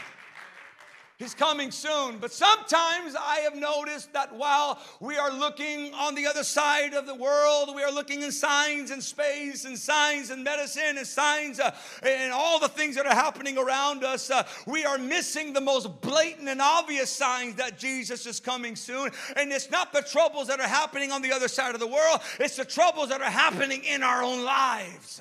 He's 1.18 1.34
coming 1.34 1.72
soon. 1.72 2.20
But 2.20 2.32
sometimes 2.32 3.16
I 3.20 3.38
have 3.38 3.56
noticed 3.56 4.14
that 4.14 4.36
while 4.36 4.80
we 5.00 5.18
are 5.18 5.32
looking 5.32 5.92
on 5.96 6.14
the 6.14 6.28
other 6.28 6.44
side 6.44 6.94
of 6.94 7.08
the 7.08 7.16
world, 7.16 7.76
we 7.76 7.82
are 7.82 7.92
looking 7.92 8.22
in 8.22 8.32
signs 8.32 8.92
and 8.92 9.04
space 9.04 9.66
and 9.66 9.76
signs 9.76 10.30
and 10.30 10.44
medicine 10.44 10.96
and 10.96 11.08
signs 11.08 11.60
uh, 11.60 11.74
and 12.04 12.32
all 12.32 12.60
the 12.60 12.70
things 12.70 12.96
that 12.98 13.08
are 13.08 13.16
happening 13.16 13.58
around 13.58 14.04
us, 14.04 14.30
uh, 14.30 14.44
we 14.68 14.86
are 14.86 15.00
missing 15.00 15.54
the 15.54 15.62
most 15.62 16.02
blatant 16.02 16.48
and 16.48 16.62
obvious 16.62 17.10
signs 17.10 17.56
that 17.56 17.80
Jesus 17.80 18.28
is 18.28 18.40
coming 18.40 18.76
soon. 18.76 19.10
And 19.36 19.52
it's 19.52 19.72
not 19.72 19.94
the 19.94 20.04
troubles 20.04 20.48
that 20.50 20.60
are 20.60 20.68
happening 20.68 21.12
on 21.12 21.24
the 21.24 21.34
other 21.34 21.48
side 21.48 21.74
of 21.74 21.80
the 21.80 21.88
world, 21.88 22.22
it's 22.40 22.58
the 22.58 22.66
troubles 22.66 23.10
that 23.10 23.22
are 23.22 23.32
happening 23.32 23.84
in 23.84 24.04
our 24.04 24.22
own 24.22 24.46
lives. 24.46 25.20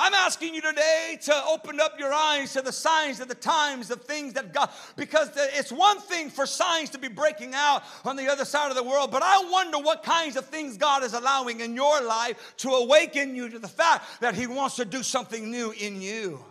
I'm 0.00 0.14
asking 0.14 0.54
you 0.54 0.62
today 0.62 1.18
to 1.24 1.44
open 1.44 1.78
up 1.78 1.98
your 1.98 2.10
eyes 2.10 2.54
to 2.54 2.62
the 2.62 2.72
signs 2.72 3.20
of 3.20 3.28
the 3.28 3.34
times 3.34 3.90
of 3.90 4.00
things 4.00 4.32
that 4.32 4.54
God, 4.54 4.70
because 4.96 5.28
it's 5.36 5.70
one 5.70 6.00
thing 6.00 6.30
for 6.30 6.46
signs 6.46 6.88
to 6.90 6.98
be 6.98 7.08
breaking 7.08 7.52
out 7.54 7.82
on 8.06 8.16
the 8.16 8.26
other 8.26 8.46
side 8.46 8.70
of 8.70 8.78
the 8.78 8.82
world, 8.82 9.10
but 9.10 9.22
I 9.22 9.44
wonder 9.50 9.76
what 9.76 10.02
kinds 10.02 10.36
of 10.36 10.46
things 10.46 10.78
God 10.78 11.04
is 11.04 11.12
allowing 11.12 11.60
in 11.60 11.74
your 11.74 12.00
life 12.00 12.54
to 12.58 12.70
awaken 12.70 13.36
you 13.36 13.50
to 13.50 13.58
the 13.58 13.68
fact 13.68 14.22
that 14.22 14.34
He 14.34 14.46
wants 14.46 14.76
to 14.76 14.86
do 14.86 15.02
something 15.02 15.50
new 15.50 15.72
in 15.72 16.00
you 16.00 16.42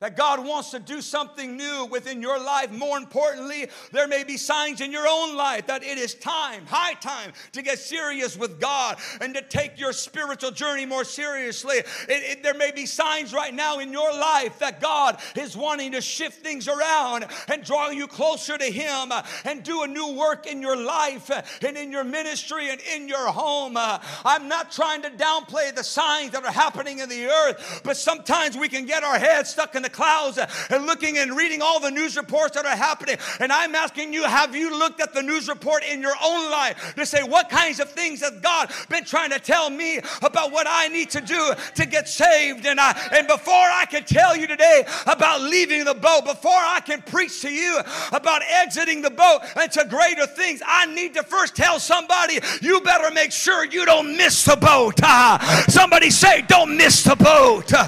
that 0.00 0.16
God 0.16 0.44
wants 0.44 0.70
to 0.70 0.78
do 0.78 1.02
something 1.02 1.56
new 1.56 1.86
within 1.90 2.22
your 2.22 2.42
life. 2.42 2.72
More 2.72 2.96
importantly, 2.96 3.68
there 3.92 4.08
may 4.08 4.24
be 4.24 4.38
signs 4.38 4.80
in 4.80 4.90
your 4.90 5.06
own 5.06 5.36
life 5.36 5.66
that 5.66 5.82
it 5.82 5.98
is 5.98 6.14
time, 6.14 6.64
high 6.66 6.94
time, 6.94 7.32
to 7.52 7.60
get 7.60 7.78
serious 7.78 8.36
with 8.36 8.58
God 8.58 8.96
and 9.20 9.34
to 9.34 9.42
take 9.42 9.78
your 9.78 9.92
spiritual 9.92 10.52
journey 10.52 10.86
more 10.86 11.04
seriously. 11.04 11.76
It, 11.76 11.86
it, 12.08 12.42
there 12.42 12.54
may 12.54 12.72
be 12.72 12.86
signs 12.86 13.34
right 13.34 13.52
now 13.52 13.78
in 13.78 13.92
your 13.92 14.10
life 14.12 14.58
that 14.60 14.80
God 14.80 15.18
is 15.36 15.54
wanting 15.54 15.92
to 15.92 16.00
shift 16.00 16.42
things 16.42 16.66
around 16.66 17.26
and 17.48 17.62
draw 17.62 17.90
you 17.90 18.06
closer 18.06 18.56
to 18.56 18.64
Him 18.64 19.12
and 19.44 19.62
do 19.62 19.82
a 19.82 19.86
new 19.86 20.14
work 20.14 20.46
in 20.46 20.62
your 20.62 20.82
life 20.82 21.30
and 21.62 21.76
in 21.76 21.92
your 21.92 22.04
ministry 22.04 22.70
and 22.70 22.80
in 22.94 23.06
your 23.06 23.28
home. 23.28 23.76
I'm 23.76 24.48
not 24.48 24.72
trying 24.72 25.02
to 25.02 25.10
downplay 25.10 25.74
the 25.74 25.84
signs 25.84 26.30
that 26.30 26.42
are 26.42 26.52
happening 26.52 27.00
in 27.00 27.10
the 27.10 27.26
earth, 27.26 27.82
but 27.84 27.98
sometimes 27.98 28.56
we 28.56 28.70
can 28.70 28.86
get 28.86 29.04
our 29.04 29.18
heads 29.18 29.50
stuck 29.50 29.74
in 29.74 29.82
the 29.82 29.89
clouds 29.92 30.38
and 30.70 30.86
looking 30.86 31.18
and 31.18 31.36
reading 31.36 31.62
all 31.62 31.80
the 31.80 31.90
news 31.90 32.16
reports 32.16 32.56
that 32.56 32.66
are 32.66 32.76
happening. 32.76 33.16
And 33.38 33.52
I'm 33.52 33.74
asking 33.74 34.12
you, 34.12 34.24
have 34.24 34.54
you 34.54 34.76
looked 34.78 35.00
at 35.00 35.12
the 35.14 35.22
news 35.22 35.48
report 35.48 35.82
in 35.84 36.00
your 36.00 36.14
own 36.22 36.50
life 36.50 36.94
to 36.96 37.06
say, 37.06 37.22
what 37.22 37.48
kinds 37.48 37.80
of 37.80 37.90
things 37.90 38.20
has 38.20 38.32
God 38.40 38.70
been 38.88 39.04
trying 39.04 39.30
to 39.30 39.38
tell 39.38 39.70
me 39.70 39.98
about 40.22 40.52
what 40.52 40.66
I 40.68 40.88
need 40.88 41.10
to 41.10 41.20
do 41.20 41.52
to 41.74 41.86
get 41.86 42.08
saved? 42.08 42.66
And, 42.66 42.80
I, 42.80 42.98
and 43.12 43.26
before 43.26 43.54
I 43.54 43.86
can 43.88 44.04
tell 44.04 44.36
you 44.36 44.46
today 44.46 44.84
about 45.06 45.42
leaving 45.42 45.84
the 45.84 45.94
boat, 45.94 46.24
before 46.24 46.52
I 46.52 46.80
can 46.84 47.02
preach 47.02 47.42
to 47.42 47.52
you 47.52 47.80
about 48.12 48.42
exiting 48.42 49.02
the 49.02 49.10
boat 49.10 49.40
into 49.62 49.84
greater 49.86 50.26
things, 50.26 50.62
I 50.66 50.86
need 50.86 51.14
to 51.14 51.22
first 51.22 51.56
tell 51.56 51.78
somebody, 51.78 52.38
you 52.60 52.80
better 52.80 53.12
make 53.12 53.32
sure 53.32 53.64
you 53.64 53.84
don't 53.84 54.16
miss 54.16 54.44
the 54.44 54.56
boat. 54.56 55.00
Somebody 55.68 56.10
say, 56.10 56.42
don't 56.42 56.76
miss 56.76 57.02
the 57.02 57.16
boat. 57.16 57.72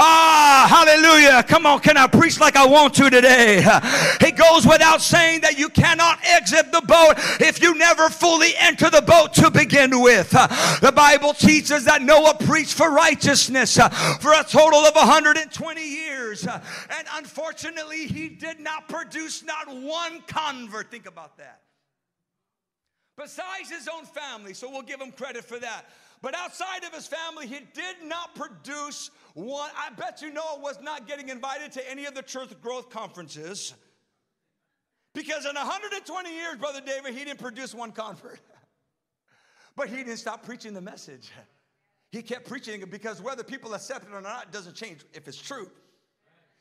Ah, 0.00 0.66
hallelujah. 0.68 1.37
Come 1.46 1.66
on, 1.66 1.80
can 1.80 1.96
I 1.96 2.06
preach 2.06 2.40
like 2.40 2.56
I 2.56 2.66
want 2.66 2.94
to 2.94 3.10
today? 3.10 3.62
It 4.20 4.36
goes 4.36 4.66
without 4.66 5.00
saying 5.00 5.42
that 5.42 5.58
you 5.58 5.68
cannot 5.68 6.18
exit 6.24 6.72
the 6.72 6.80
boat 6.82 7.14
if 7.40 7.62
you 7.62 7.74
never 7.74 8.08
fully 8.08 8.52
enter 8.58 8.90
the 8.90 9.02
boat 9.02 9.34
to 9.34 9.50
begin 9.50 10.00
with. 10.00 10.30
The 10.30 10.92
Bible 10.94 11.34
teaches 11.34 11.84
that 11.84 12.02
Noah 12.02 12.34
preached 12.34 12.74
for 12.74 12.90
righteousness 12.90 13.76
for 13.76 14.32
a 14.32 14.44
total 14.44 14.80
of 14.80 14.94
120 14.94 15.82
years. 15.82 16.46
And 16.46 17.06
unfortunately, 17.14 18.06
he 18.06 18.28
did 18.28 18.60
not 18.60 18.88
produce 18.88 19.42
not 19.44 19.68
one 19.68 20.22
convert. 20.26 20.90
Think 20.90 21.06
about 21.06 21.36
that. 21.38 21.62
Besides 23.16 23.70
his 23.70 23.88
own 23.88 24.04
family, 24.04 24.54
so 24.54 24.70
we'll 24.70 24.82
give 24.82 25.00
him 25.00 25.10
credit 25.10 25.44
for 25.44 25.58
that. 25.58 25.86
But 26.20 26.34
outside 26.36 26.84
of 26.84 26.92
his 26.92 27.06
family, 27.06 27.46
he 27.46 27.60
did 27.74 27.96
not 28.04 28.34
produce 28.34 29.10
one. 29.34 29.70
I 29.76 29.90
bet 29.90 30.20
you 30.20 30.32
Noah 30.32 30.58
was 30.60 30.80
not 30.82 31.06
getting 31.06 31.28
invited 31.28 31.72
to 31.72 31.90
any 31.90 32.06
of 32.06 32.14
the 32.14 32.22
church 32.22 32.50
growth 32.60 32.90
conferences 32.90 33.74
because 35.14 35.46
in 35.46 35.54
120 35.54 36.34
years, 36.34 36.56
Brother 36.56 36.80
David, 36.84 37.14
he 37.14 37.24
didn't 37.24 37.40
produce 37.40 37.74
one 37.74 37.92
convert. 37.92 38.40
but 39.76 39.88
he 39.88 39.96
didn't 39.96 40.16
stop 40.16 40.44
preaching 40.44 40.74
the 40.74 40.80
message. 40.80 41.30
He 42.10 42.22
kept 42.22 42.48
preaching 42.48 42.80
it 42.80 42.90
because 42.90 43.20
whether 43.20 43.44
people 43.44 43.74
accept 43.74 44.06
it 44.06 44.12
or 44.12 44.20
not 44.20 44.52
doesn't 44.52 44.74
change 44.74 45.00
if 45.12 45.28
it's 45.28 45.40
true. 45.40 45.70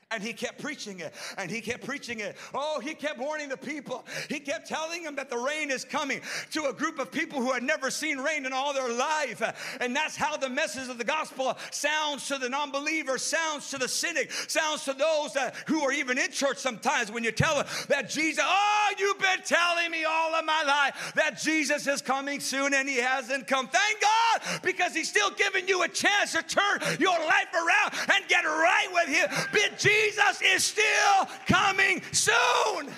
And 0.10 0.24
he 0.24 0.32
kept 0.32 0.60
preaching 0.60 1.02
it, 1.02 1.14
and 1.38 1.52
he 1.52 1.60
kept 1.60 1.86
preaching 1.86 2.22
it. 2.22 2.38
Oh, 2.54 2.80
he 2.80 2.94
kept 2.94 3.20
warning 3.20 3.50
the 3.50 3.58
people. 3.58 4.06
He 4.30 4.40
kept 4.40 4.66
telling 4.66 5.04
them 5.04 5.18
that 5.18 5.30
the 5.30 5.38
rain 5.38 5.70
is 5.70 5.84
coming 5.84 6.22
to 6.52 6.68
a 6.68 6.74
group 6.74 6.98
of 6.98 7.12
people 7.12 7.42
who 7.42 7.52
had 7.52 7.62
never 7.62 7.92
seen 7.92 8.18
rain 8.18 8.46
in 8.46 8.54
all 8.54 8.74
their 8.74 8.90
life. 8.90 9.44
And 9.82 9.94
that's 9.94 10.16
how 10.16 10.38
the 10.38 10.48
message 10.48 10.88
of 10.88 10.98
the 10.98 11.04
gospel 11.04 11.58
sounds 11.72 12.26
to 12.30 12.38
the 12.38 12.48
non 12.48 12.72
believer, 12.72 13.18
sounds 13.18 13.70
to 13.72 13.78
the 13.78 13.90
cynic, 13.90 14.32
sounds 14.32 14.86
to 14.86 14.94
those 14.94 15.34
that, 15.34 15.56
who 15.68 15.82
are 15.82 15.92
even 15.92 16.18
in 16.18 16.32
church 16.32 16.58
sometimes 16.58 17.12
when 17.12 17.26
you 17.26 17.34
tell 17.34 17.56
them 17.56 17.66
that 17.90 18.10
Jesus, 18.10 18.46
oh, 18.48 18.94
you've 18.98 19.20
been 19.20 19.42
telling 19.44 19.92
me 19.92 20.06
all 20.06 20.34
of 20.34 20.46
my 20.46 20.64
life 20.64 21.12
that 21.16 21.38
Jesus 21.38 21.86
is 21.86 22.02
coming 22.02 22.40
soon, 22.40 22.74
and 22.74 22.88
he 22.88 22.96
hasn't 22.96 23.46
come. 23.46 23.68
Thank 23.68 24.02
God, 24.02 24.62
because 24.64 24.96
he's 24.96 25.10
still 25.10 25.32
giving 25.32 25.68
you 25.68 25.84
a 25.84 25.90
chance 25.90 26.32
to 26.32 26.44
turn 26.44 26.80
your 26.98 27.20
life 27.20 27.54
around 27.54 27.94
and 28.16 28.26
get 28.30 28.46
right 28.46 28.88
with 28.94 29.10
him. 29.10 29.28
Bid 29.52 29.78
Jesus 29.78 29.97
Jesus 30.04 30.42
is 30.42 30.64
still 30.64 31.28
coming 31.48 32.02
soon. 32.12 32.92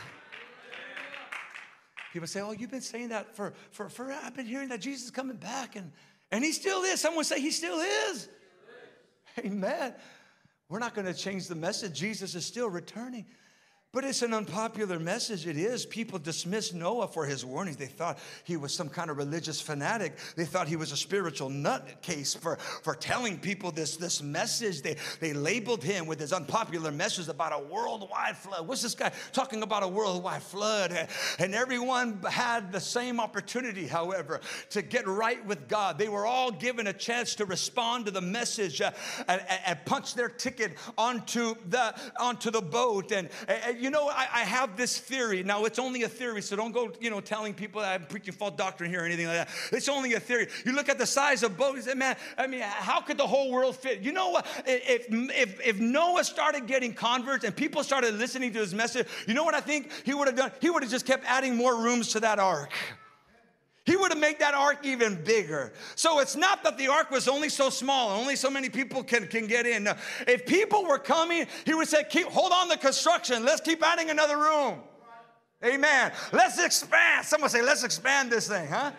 People 2.14 2.28
say, 2.28 2.42
Oh, 2.42 2.52
you've 2.52 2.72
been 2.72 2.82
saying 2.82 3.10
that 3.10 3.36
for, 3.36 3.54
for, 3.72 3.90
for 3.90 4.12
I've 4.12 4.36
been 4.36 4.46
hearing 4.46 4.70
that 4.70 4.82
Jesus 4.82 5.06
is 5.06 5.12
coming 5.12 5.38
back, 5.38 5.76
and, 5.76 5.92
and 6.32 6.44
he 6.44 6.52
still 6.52 6.84
is. 6.84 7.00
Someone 7.00 7.24
say, 7.24 7.40
He 7.40 7.52
still 7.52 7.80
is. 7.80 8.30
Amen. 9.40 9.94
We're 10.68 10.80
not 10.80 10.94
going 10.94 11.08
to 11.08 11.14
change 11.14 11.48
the 11.48 11.56
message. 11.56 12.00
Jesus 12.00 12.36
is 12.36 12.46
still 12.46 12.70
returning. 12.70 13.26
But 13.92 14.04
it's 14.04 14.22
an 14.22 14.36
unpopular 14.36 15.00
message. 15.00 15.48
It 15.48 15.58
is. 15.58 15.84
People 15.84 16.20
dismissed 16.20 16.76
Noah 16.76 17.08
for 17.08 17.26
his 17.26 17.44
warnings. 17.44 17.78
They 17.78 17.88
thought 17.88 18.20
he 18.44 18.56
was 18.56 18.72
some 18.72 18.88
kind 18.88 19.10
of 19.10 19.18
religious 19.18 19.60
fanatic. 19.60 20.16
They 20.36 20.46
thought 20.46 20.68
he 20.68 20.76
was 20.76 20.92
a 20.92 20.98
spiritual 20.98 21.50
nutcase 21.50 22.38
for, 22.38 22.58
for 22.84 22.94
telling 22.94 23.40
people 23.40 23.72
this, 23.72 23.98
this 23.98 24.22
message. 24.22 24.84
They, 24.84 24.98
they 25.20 25.34
labeled 25.34 25.84
him 25.84 26.06
with 26.06 26.20
his 26.20 26.34
unpopular 26.34 26.92
message 26.92 27.30
about 27.30 27.52
a 27.52 27.58
worldwide 27.66 28.38
flood. 28.38 28.68
What's 28.68 28.84
this 28.84 28.94
guy 28.94 29.12
talking 29.32 29.64
about 29.64 29.82
a 29.82 29.88
worldwide 29.88 30.44
flood? 30.44 31.08
And 31.40 31.56
everyone 31.56 32.22
had 32.30 32.72
the 32.72 32.80
same 32.80 33.20
opportunity, 33.20 33.88
however, 33.88 34.40
to 34.70 34.84
get 34.84 35.08
right 35.08 35.44
with 35.48 35.68
God. 35.68 35.98
They 35.98 36.10
were 36.10 36.28
all 36.28 36.52
given 36.52 36.86
a 36.86 36.94
chance 36.94 37.34
to 37.36 37.46
respond 37.46 38.06
to 38.06 38.12
the 38.12 38.22
message 38.22 38.82
uh, 38.82 38.92
and, 39.28 39.42
and, 39.66 39.80
punch 39.86 40.14
their 40.14 40.30
ticket 40.30 40.74
onto 40.96 41.56
the, 41.70 41.96
onto 42.20 42.52
the 42.52 42.62
boat. 42.62 43.12
And, 43.12 43.30
and 43.48 43.79
you 43.80 43.90
know, 43.90 44.10
I, 44.10 44.28
I, 44.34 44.40
have 44.44 44.76
this 44.76 44.98
theory. 44.98 45.44
Now, 45.44 45.66
it's 45.66 45.80
only 45.80 46.04
a 46.04 46.10
theory, 46.10 46.42
so 46.42 46.56
don't 46.56 46.72
go, 46.72 46.92
you 47.00 47.10
know, 47.10 47.22
telling 47.22 47.54
people 47.54 47.82
that 47.82 47.94
I'm 47.94 48.08
preaching 48.08 48.34
false 48.34 48.56
doctrine 48.56 48.90
here 48.90 49.02
or 49.02 49.06
anything 49.06 49.28
like 49.28 49.36
that. 49.36 49.50
It's 49.72 49.90
only 49.90 50.14
a 50.14 50.20
theory. 50.20 50.48
You 50.66 50.74
look 50.74 50.90
at 50.90 50.98
the 50.98 51.06
size 51.06 51.44
of 51.44 51.58
boats, 51.58 51.88
and 51.88 51.98
man, 52.00 52.18
I 52.38 52.48
mean, 52.48 52.62
how 52.62 53.02
could 53.02 53.18
the 53.18 53.28
whole 53.28 53.52
world 53.52 53.76
fit? 53.76 54.02
You 54.02 54.12
know 54.12 54.30
what? 54.30 54.46
If, 54.66 55.06
if, 55.10 55.60
if 55.66 55.80
Noah 55.80 56.24
started 56.24 56.68
getting 56.68 56.94
converts 56.94 57.44
and 57.44 57.56
people 57.56 57.84
started 57.84 58.16
listening 58.16 58.54
to 58.54 58.60
his 58.60 58.74
message, 58.74 59.08
you 59.28 59.34
know 59.34 59.44
what 59.44 59.56
I 59.56 59.62
think 59.62 59.92
he 60.04 60.14
would 60.14 60.28
have 60.28 60.36
done? 60.36 60.52
He 60.62 60.70
would 60.70 60.84
have 60.84 60.92
just 60.92 61.06
kept 61.06 61.24
adding 61.26 61.56
more 61.56 61.82
rooms 61.82 62.10
to 62.10 62.20
that 62.22 62.40
ark. 62.40 62.72
He 63.90 63.96
would 63.96 64.12
have 64.12 64.20
made 64.20 64.38
that 64.38 64.54
ark 64.54 64.82
even 64.84 65.16
bigger. 65.24 65.74
So 65.96 66.20
it's 66.20 66.36
not 66.36 66.64
that 66.64 66.78
the 66.78 66.90
ark 66.90 67.10
was 67.10 67.28
only 67.28 67.50
so 67.50 67.72
small, 67.72 68.12
only 68.12 68.36
so 68.36 68.48
many 68.48 68.70
people 68.70 69.04
can, 69.04 69.26
can 69.26 69.48
get 69.48 69.66
in. 69.66 69.90
If 70.28 70.46
people 70.46 70.86
were 70.86 71.00
coming, 71.00 71.48
he 71.66 71.74
would 71.74 71.88
say, 71.88 72.04
keep 72.08 72.28
hold 72.28 72.52
on 72.52 72.68
the 72.68 72.78
construction. 72.78 73.44
Let's 73.44 73.62
keep 73.62 73.84
adding 73.84 74.12
another 74.12 74.38
room. 74.38 74.84
Amen. 75.66 76.12
Let's 76.32 76.64
expand. 76.64 77.26
Someone 77.26 77.50
say, 77.50 77.64
let's 77.64 77.84
expand 77.84 78.32
this 78.32 78.48
thing, 78.48 78.68
huh? 78.68 78.92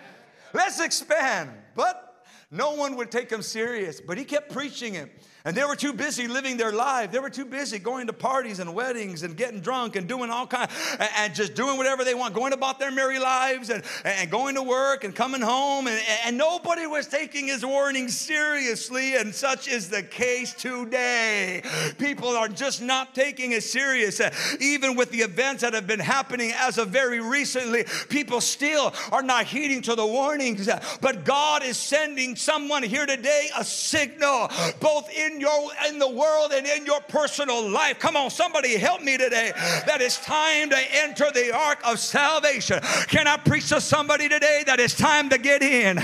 Let's 0.52 0.80
expand. 0.80 1.50
But 1.76 2.24
no 2.50 2.72
one 2.72 2.96
would 2.96 3.12
take 3.12 3.30
him 3.30 3.42
serious. 3.42 4.00
But 4.00 4.18
he 4.18 4.24
kept 4.24 4.50
preaching 4.50 4.96
it. 4.96 5.08
And 5.44 5.56
they 5.56 5.64
were 5.64 5.76
too 5.76 5.92
busy 5.92 6.28
living 6.28 6.56
their 6.56 6.72
life. 6.72 7.12
They 7.12 7.18
were 7.18 7.30
too 7.30 7.46
busy 7.46 7.78
going 7.78 8.08
to 8.08 8.12
parties 8.12 8.58
and 8.58 8.74
weddings 8.74 9.22
and 9.22 9.36
getting 9.36 9.60
drunk 9.60 9.96
and 9.96 10.06
doing 10.06 10.30
all 10.30 10.46
kinds 10.46 10.72
and, 10.98 11.08
and 11.16 11.34
just 11.34 11.54
doing 11.54 11.78
whatever 11.78 12.04
they 12.04 12.14
want, 12.14 12.34
going 12.34 12.52
about 12.52 12.78
their 12.78 12.90
merry 12.90 13.18
lives 13.18 13.70
and, 13.70 13.82
and 14.04 14.30
going 14.30 14.56
to 14.56 14.62
work 14.62 15.04
and 15.04 15.14
coming 15.14 15.40
home. 15.40 15.86
And, 15.86 16.00
and 16.26 16.36
nobody 16.36 16.86
was 16.86 17.06
taking 17.06 17.46
his 17.46 17.64
warning 17.64 18.08
seriously. 18.08 19.16
And 19.16 19.34
such 19.34 19.66
is 19.68 19.88
the 19.88 20.02
case 20.02 20.52
today. 20.52 21.62
People 21.98 22.28
are 22.28 22.48
just 22.48 22.82
not 22.82 23.14
taking 23.14 23.52
it 23.52 23.62
serious. 23.62 24.20
Even 24.60 24.94
with 24.94 25.10
the 25.10 25.20
events 25.20 25.62
that 25.62 25.72
have 25.72 25.86
been 25.86 26.00
happening 26.00 26.52
as 26.54 26.76
of 26.76 26.88
very 26.88 27.20
recently, 27.20 27.84
people 28.08 28.40
still 28.40 28.92
are 29.10 29.22
not 29.22 29.46
heeding 29.46 29.80
to 29.82 29.94
the 29.94 30.06
warnings. 30.06 30.68
But 31.00 31.24
God 31.24 31.62
is 31.62 31.78
sending 31.78 32.36
someone 32.36 32.82
here 32.82 33.06
today 33.06 33.48
a 33.56 33.64
signal, 33.64 34.50
both 34.80 35.10
in 35.10 35.29
in 35.30 35.40
your 35.40 35.70
in 35.88 35.98
the 35.98 36.08
world 36.08 36.52
and 36.52 36.66
in 36.66 36.86
your 36.86 37.00
personal 37.02 37.68
life. 37.68 37.98
Come 37.98 38.16
on, 38.16 38.30
somebody 38.30 38.76
help 38.76 39.02
me 39.02 39.16
today. 39.16 39.52
That 39.86 40.00
it's 40.00 40.22
time 40.24 40.70
to 40.70 40.78
enter 40.92 41.30
the 41.32 41.54
ark 41.54 41.78
of 41.84 41.98
salvation. 41.98 42.80
Can 43.08 43.26
I 43.26 43.36
preach 43.36 43.68
to 43.68 43.80
somebody 43.80 44.28
today 44.28 44.64
that 44.66 44.80
it's 44.80 44.94
time 44.94 45.28
to 45.30 45.38
get 45.38 45.62
in? 45.62 45.98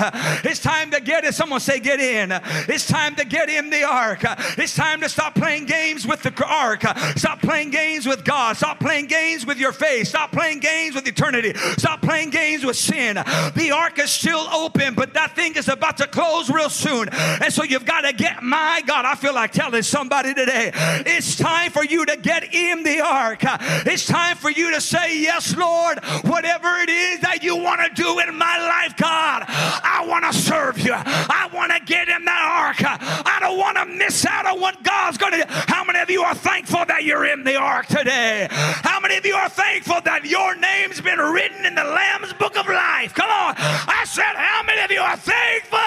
It's 0.44 0.60
time 0.60 0.90
to 0.92 1.00
get 1.00 1.24
in. 1.24 1.32
Someone 1.32 1.60
say, 1.60 1.80
get 1.80 2.00
in. 2.00 2.32
It's 2.68 2.86
time 2.86 3.14
to 3.16 3.24
get 3.24 3.48
in 3.48 3.70
the 3.70 3.84
ark. 3.84 4.20
It's 4.58 4.74
time 4.74 5.00
to 5.00 5.08
stop 5.08 5.34
playing 5.34 5.66
games 5.66 6.06
with 6.06 6.22
the 6.22 6.32
ark. 6.44 6.82
Stop 7.16 7.40
playing 7.40 7.70
games 7.70 8.06
with 8.06 8.24
God. 8.24 8.56
Stop 8.56 8.80
playing 8.80 9.06
games 9.06 9.46
with 9.46 9.58
your 9.58 9.72
faith. 9.72 10.08
Stop 10.08 10.32
playing 10.32 10.60
games 10.60 10.94
with 10.94 11.06
eternity. 11.06 11.54
Stop 11.76 12.02
playing 12.02 12.30
games 12.30 12.64
with 12.64 12.76
sin. 12.76 13.16
The 13.16 13.72
ark 13.74 13.98
is 13.98 14.10
still 14.10 14.46
open, 14.52 14.94
but 14.94 15.14
that 15.14 15.34
thing 15.34 15.56
is 15.56 15.68
about 15.68 15.96
to 15.98 16.06
close 16.06 16.50
real 16.50 16.70
soon. 16.70 17.08
And 17.10 17.52
so 17.52 17.64
you've 17.64 17.84
got 17.84 18.02
to 18.02 18.12
get, 18.12 18.42
my 18.42 18.82
God, 18.86 19.04
I 19.04 19.14
feel 19.16 19.34
like 19.34 19.52
telling 19.52 19.82
somebody 19.82 20.34
today 20.34 20.70
it's 20.74 21.36
time 21.36 21.70
for 21.70 21.84
you 21.84 22.06
to 22.06 22.16
get 22.16 22.54
in 22.54 22.82
the 22.82 23.00
ark. 23.00 23.40
It's 23.86 24.06
time 24.06 24.36
for 24.36 24.50
you 24.50 24.72
to 24.72 24.80
say, 24.80 25.20
Yes, 25.20 25.56
Lord, 25.56 26.04
whatever 26.24 26.68
it 26.78 26.88
is 26.88 27.20
that 27.20 27.42
you 27.42 27.56
want 27.56 27.80
to 27.80 28.02
do 28.02 28.18
in 28.20 28.36
my 28.36 28.58
life, 28.58 28.96
God, 28.96 29.44
I 29.48 30.04
want 30.06 30.24
to 30.30 30.38
serve 30.38 30.78
you. 30.78 30.92
I 30.94 31.48
want 31.52 31.72
to 31.72 31.80
get 31.80 32.08
in. 32.08 32.25
I 32.86 33.38
don't 33.40 33.58
want 33.58 33.76
to 33.76 33.86
miss 33.86 34.24
out 34.26 34.46
on 34.46 34.60
what 34.60 34.82
God's 34.82 35.18
going 35.18 35.32
to 35.32 35.38
do. 35.38 35.44
How 35.48 35.84
many 35.84 35.98
of 35.98 36.10
you 36.10 36.22
are 36.22 36.34
thankful 36.34 36.84
that 36.86 37.04
you're 37.04 37.26
in 37.26 37.44
the 37.44 37.56
ark 37.56 37.86
today? 37.86 38.48
How 38.50 39.00
many 39.00 39.16
of 39.16 39.26
you 39.26 39.34
are 39.34 39.48
thankful 39.48 40.00
that 40.02 40.24
your 40.24 40.54
name's 40.56 41.00
been 41.00 41.18
written 41.18 41.64
in 41.64 41.74
the 41.74 41.84
Lamb's 41.84 42.32
book 42.34 42.56
of 42.56 42.66
life? 42.66 43.14
Come 43.14 43.30
on. 43.30 43.54
I 43.58 44.04
said, 44.06 44.34
How 44.34 44.62
many 44.62 44.82
of 44.82 44.90
you 44.90 45.00
are 45.00 45.16
thankful 45.16 45.78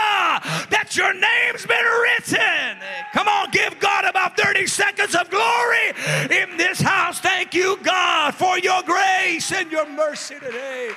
that 0.70 0.96
your 0.96 1.14
name's 1.14 1.66
been 1.66 1.88
written? 2.04 2.78
Come 3.14 3.28
on, 3.28 3.50
give 3.52 3.80
God 3.80 4.06
about 4.06 4.38
30 4.38 4.68
seconds 4.68 5.16
of 5.16 5.30
glory 5.30 5.94
in 6.30 6.58
this 6.58 6.80
house. 6.80 7.20
Thank 7.20 7.54
you, 7.54 7.78
God, 7.84 8.36
for 8.36 8.60
your 8.60 8.84
grace 8.84 9.52
and 9.52 9.72
your 9.72 9.88
mercy 9.90 10.36
today. 10.36 10.92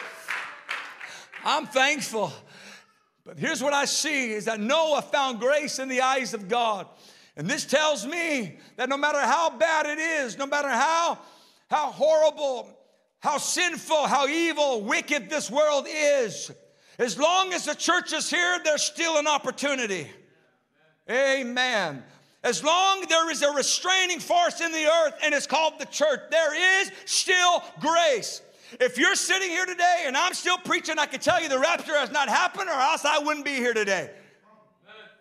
I'm 1.45 1.67
thankful. 1.67 2.33
But 3.25 3.39
here's 3.39 3.63
what 3.63 3.73
I 3.73 3.85
see 3.85 4.33
is 4.33 4.47
that 4.47 4.61
Noah 4.61 5.03
found 5.03 5.39
grace 5.39 5.79
in 5.79 5.89
the 5.89 6.01
eyes 6.01 6.35
of 6.35 6.49
God. 6.49 6.87
And 7.37 7.49
this 7.49 7.65
tells 7.65 8.07
me 8.07 8.59
that 8.77 8.89
no 8.89 8.97
matter 8.97 9.21
how 9.21 9.51
bad 9.51 9.87
it 9.87 9.99
is, 9.99 10.37
no 10.37 10.47
matter 10.47 10.69
how, 10.69 11.19
how 11.71 11.91
horrible, 11.93 12.69
how 13.21 13.39
sinful, 13.39 14.07
how 14.07 14.27
evil, 14.27 14.83
wicked 14.83 15.31
this 15.31 15.51
world 15.51 15.87
is, 15.89 16.51
as 16.99 17.19
long 17.19 17.53
as 17.53 17.65
the 17.65 17.75
church 17.75 18.13
is 18.13 18.29
here, 18.29 18.61
there's 18.65 18.83
still 18.83 19.17
an 19.19 19.27
opportunity. 19.27 20.09
Amen. 21.11 22.03
As 22.45 22.63
long 22.63 23.05
there 23.09 23.31
is 23.31 23.43
a 23.43 23.53
restraining 23.53 24.19
force 24.19 24.61
in 24.61 24.73
the 24.73 24.85
earth 24.85 25.15
and 25.23 25.33
it's 25.33 25.47
called 25.47 25.75
the 25.79 25.87
church, 25.87 26.21
there 26.31 26.83
is 26.83 26.91
still 27.05 27.63
grace. 27.81 28.43
If 28.81 28.99
you're 28.99 29.15
sitting 29.15 29.51
here 29.51 29.67
today 29.67 30.05
and 30.07 30.17
I'm 30.17 30.35
still 30.35 30.59
preaching, 30.59 30.99
I 30.99 31.07
can 31.07 31.21
tell 31.21 31.43
you 31.43 31.49
the 31.49 31.59
rapture 31.59 31.97
has 31.97 32.11
not 32.11 32.29
happened 32.29 32.69
or 32.69 32.73
else 32.73 33.05
I 33.05 33.19
wouldn't 33.19 33.45
be 33.45 33.53
here 33.53 33.75
today. 33.75 34.11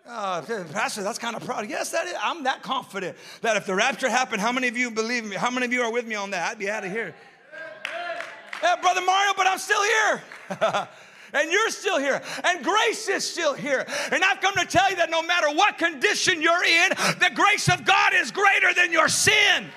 Uh, 0.07 0.41
Pastor, 0.71 1.03
that's 1.03 1.19
kind 1.19 1.35
of 1.35 1.45
proud. 1.45 1.69
Yes, 1.69 1.91
that 1.91 2.07
is. 2.07 2.13
I'm 2.21 2.43
that 2.43 2.63
confident 2.63 3.15
that 3.41 3.55
if 3.55 3.65
the 3.65 3.75
rapture 3.75 4.09
happened, 4.09 4.41
how 4.41 4.51
many 4.51 4.67
of 4.67 4.75
you 4.75 4.91
believe 4.91 5.25
me? 5.25 5.35
How 5.35 5.51
many 5.51 5.65
of 5.65 5.73
you 5.73 5.81
are 5.83 5.91
with 5.91 6.07
me 6.07 6.15
on 6.15 6.31
that? 6.31 6.51
I'd 6.51 6.59
be 6.59 6.69
out 6.69 6.83
of 6.83 6.91
here. 6.91 7.13
Yeah, 8.63 8.75
Brother 8.81 9.01
Mario, 9.01 9.33
but 9.37 9.47
I'm 9.47 9.57
still 9.57 9.81
here. 9.83 10.23
and 11.33 11.51
you're 11.51 11.69
still 11.69 11.99
here, 11.99 12.21
and 12.43 12.63
grace 12.63 13.07
is 13.07 13.27
still 13.27 13.53
here. 13.53 13.85
And 14.11 14.23
I've 14.23 14.41
come 14.41 14.53
to 14.55 14.65
tell 14.65 14.89
you 14.89 14.97
that 14.97 15.09
no 15.09 15.21
matter 15.23 15.47
what 15.49 15.77
condition 15.77 16.41
you're 16.41 16.63
in, 16.63 16.89
the 17.19 17.31
grace 17.33 17.69
of 17.69 17.85
God 17.85 18.13
is 18.13 18.31
greater 18.31 18.73
than 18.73 18.91
your 18.91 19.07
sin. 19.07 19.69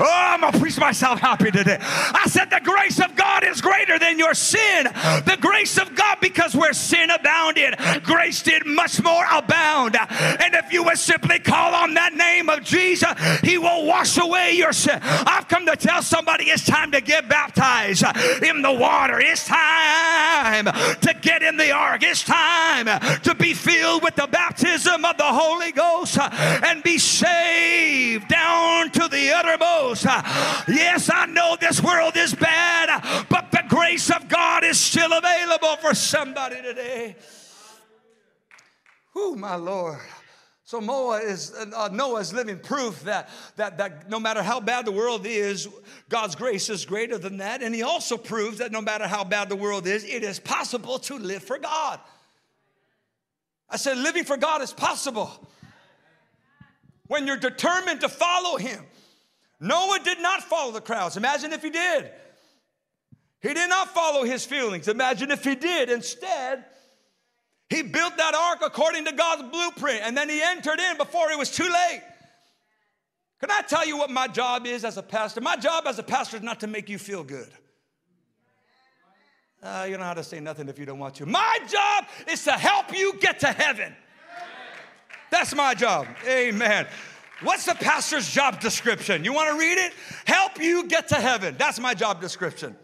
Oh, 0.00 0.06
I'm 0.06 0.40
gonna 0.40 0.58
preach 0.58 0.78
myself 0.78 1.20
happy 1.20 1.50
today. 1.50 1.78
I 1.80 2.24
said 2.26 2.50
the 2.50 2.60
grace 2.62 3.00
of 3.00 3.16
God 3.16 3.44
is 3.44 3.60
greater 3.60 3.98
than 3.98 4.18
your 4.18 4.34
sin. 4.34 4.84
The 4.84 5.36
grace 5.40 5.78
of 5.78 5.94
God, 5.94 6.18
because 6.20 6.54
where 6.54 6.72
sin 6.72 7.10
abounded, 7.10 7.76
grace 8.04 8.42
did 8.42 8.66
much 8.66 9.02
more 9.02 9.24
abound. 9.30 9.96
And 9.96 10.54
if 10.54 10.72
you 10.72 10.84
would 10.84 10.98
simply 10.98 11.38
call 11.38 11.74
on 11.74 11.94
that 11.94 12.14
name 12.14 12.48
of 12.48 12.62
Jesus, 12.62 13.08
He 13.42 13.58
will 13.58 13.86
wash 13.86 14.18
away 14.18 14.52
your 14.52 14.72
sin. 14.72 14.98
I've 15.02 15.48
come 15.48 15.66
to 15.66 15.76
tell 15.76 16.02
somebody 16.02 16.44
it's 16.44 16.64
time 16.64 16.92
to 16.92 17.00
get 17.00 17.28
baptized 17.28 18.04
in 18.42 18.62
the 18.62 18.72
water. 18.72 19.18
It's 19.20 19.46
time 19.46 20.66
to 20.66 21.14
get 21.20 21.42
in 21.42 21.56
the 21.56 21.72
ark. 21.72 22.02
It's 22.02 22.22
time 22.22 22.86
to 23.22 23.34
be 23.34 23.54
filled 23.54 24.02
with 24.02 24.14
the 24.14 24.26
baptism 24.26 25.04
of 25.04 25.16
the 25.16 25.24
Holy 25.24 25.72
Ghost 25.72 26.18
and 26.18 26.82
be 26.82 26.98
saved 26.98 28.28
down 28.28 28.90
to 28.90 29.08
the 29.08 29.32
uttermost 29.32 29.87
Yes, 29.94 31.10
I 31.12 31.26
know 31.26 31.56
this 31.60 31.82
world 31.82 32.16
is 32.16 32.34
bad, 32.34 33.26
but 33.28 33.50
the 33.50 33.62
grace 33.68 34.10
of 34.10 34.28
God 34.28 34.64
is 34.64 34.78
still 34.78 35.12
available 35.12 35.76
for 35.76 35.94
somebody 35.94 36.62
today. 36.62 37.16
Oh, 39.14 39.34
my 39.34 39.56
Lord. 39.56 40.00
So 40.68 40.80
Noah 40.80 41.20
is 41.20 41.54
uh, 41.54 41.88
Noah's 41.90 42.34
living 42.34 42.58
proof 42.58 43.02
that, 43.04 43.30
that, 43.56 43.78
that 43.78 44.10
no 44.10 44.20
matter 44.20 44.42
how 44.42 44.60
bad 44.60 44.84
the 44.84 44.92
world 44.92 45.24
is, 45.24 45.66
God's 46.10 46.34
grace 46.34 46.68
is 46.68 46.84
greater 46.84 47.16
than 47.16 47.38
that. 47.38 47.62
And 47.62 47.74
he 47.74 47.82
also 47.82 48.18
proves 48.18 48.58
that 48.58 48.70
no 48.70 48.82
matter 48.82 49.06
how 49.06 49.24
bad 49.24 49.48
the 49.48 49.56
world 49.56 49.86
is, 49.86 50.04
it 50.04 50.22
is 50.22 50.38
possible 50.38 50.98
to 50.98 51.18
live 51.18 51.42
for 51.42 51.58
God. 51.58 52.00
I 53.70 53.78
said, 53.78 53.96
living 53.96 54.24
for 54.24 54.36
God 54.36 54.60
is 54.60 54.72
possible. 54.72 55.30
When 57.06 57.26
you're 57.26 57.38
determined 57.38 58.02
to 58.02 58.10
follow 58.10 58.58
him, 58.58 58.84
Noah 59.60 59.98
did 60.04 60.20
not 60.20 60.42
follow 60.42 60.72
the 60.72 60.80
crowds. 60.80 61.16
Imagine 61.16 61.52
if 61.52 61.62
he 61.62 61.70
did. 61.70 62.10
He 63.40 63.54
did 63.54 63.68
not 63.68 63.88
follow 63.94 64.24
his 64.24 64.44
feelings. 64.44 64.88
Imagine 64.88 65.30
if 65.30 65.44
he 65.44 65.54
did. 65.54 65.90
Instead, 65.90 66.64
he 67.68 67.82
built 67.82 68.16
that 68.16 68.34
ark 68.34 68.60
according 68.64 69.04
to 69.04 69.12
God's 69.12 69.42
blueprint 69.50 70.00
and 70.02 70.16
then 70.16 70.28
he 70.28 70.40
entered 70.42 70.80
in 70.80 70.96
before 70.96 71.30
it 71.30 71.38
was 71.38 71.50
too 71.50 71.68
late. 71.68 72.02
Can 73.40 73.50
I 73.50 73.62
tell 73.62 73.86
you 73.86 73.96
what 73.96 74.10
my 74.10 74.26
job 74.26 74.66
is 74.66 74.84
as 74.84 74.96
a 74.96 75.02
pastor? 75.02 75.40
My 75.40 75.56
job 75.56 75.84
as 75.86 75.98
a 75.98 76.02
pastor 76.02 76.38
is 76.38 76.42
not 76.42 76.60
to 76.60 76.66
make 76.66 76.88
you 76.88 76.98
feel 76.98 77.22
good. 77.22 77.50
Uh, 79.62 79.84
you 79.86 79.92
don't 79.92 80.00
know 80.00 80.06
how 80.06 80.14
to 80.14 80.24
say 80.24 80.40
nothing 80.40 80.68
if 80.68 80.78
you 80.78 80.86
don't 80.86 80.98
want 80.98 81.16
to. 81.16 81.26
My 81.26 81.58
job 81.68 82.06
is 82.30 82.42
to 82.44 82.52
help 82.52 82.96
you 82.96 83.14
get 83.20 83.40
to 83.40 83.48
heaven. 83.48 83.94
That's 85.30 85.54
my 85.54 85.74
job. 85.74 86.06
Amen. 86.26 86.86
What's 87.42 87.66
the 87.66 87.74
pastor's 87.74 88.28
job 88.28 88.60
description? 88.60 89.24
You 89.24 89.32
want 89.32 89.50
to 89.50 89.58
read 89.58 89.78
it? 89.78 89.92
Help 90.26 90.60
you 90.60 90.86
get 90.88 91.08
to 91.08 91.14
heaven. 91.14 91.54
That's 91.56 91.78
my 91.78 91.94
job 91.94 92.20
description. 92.20 92.76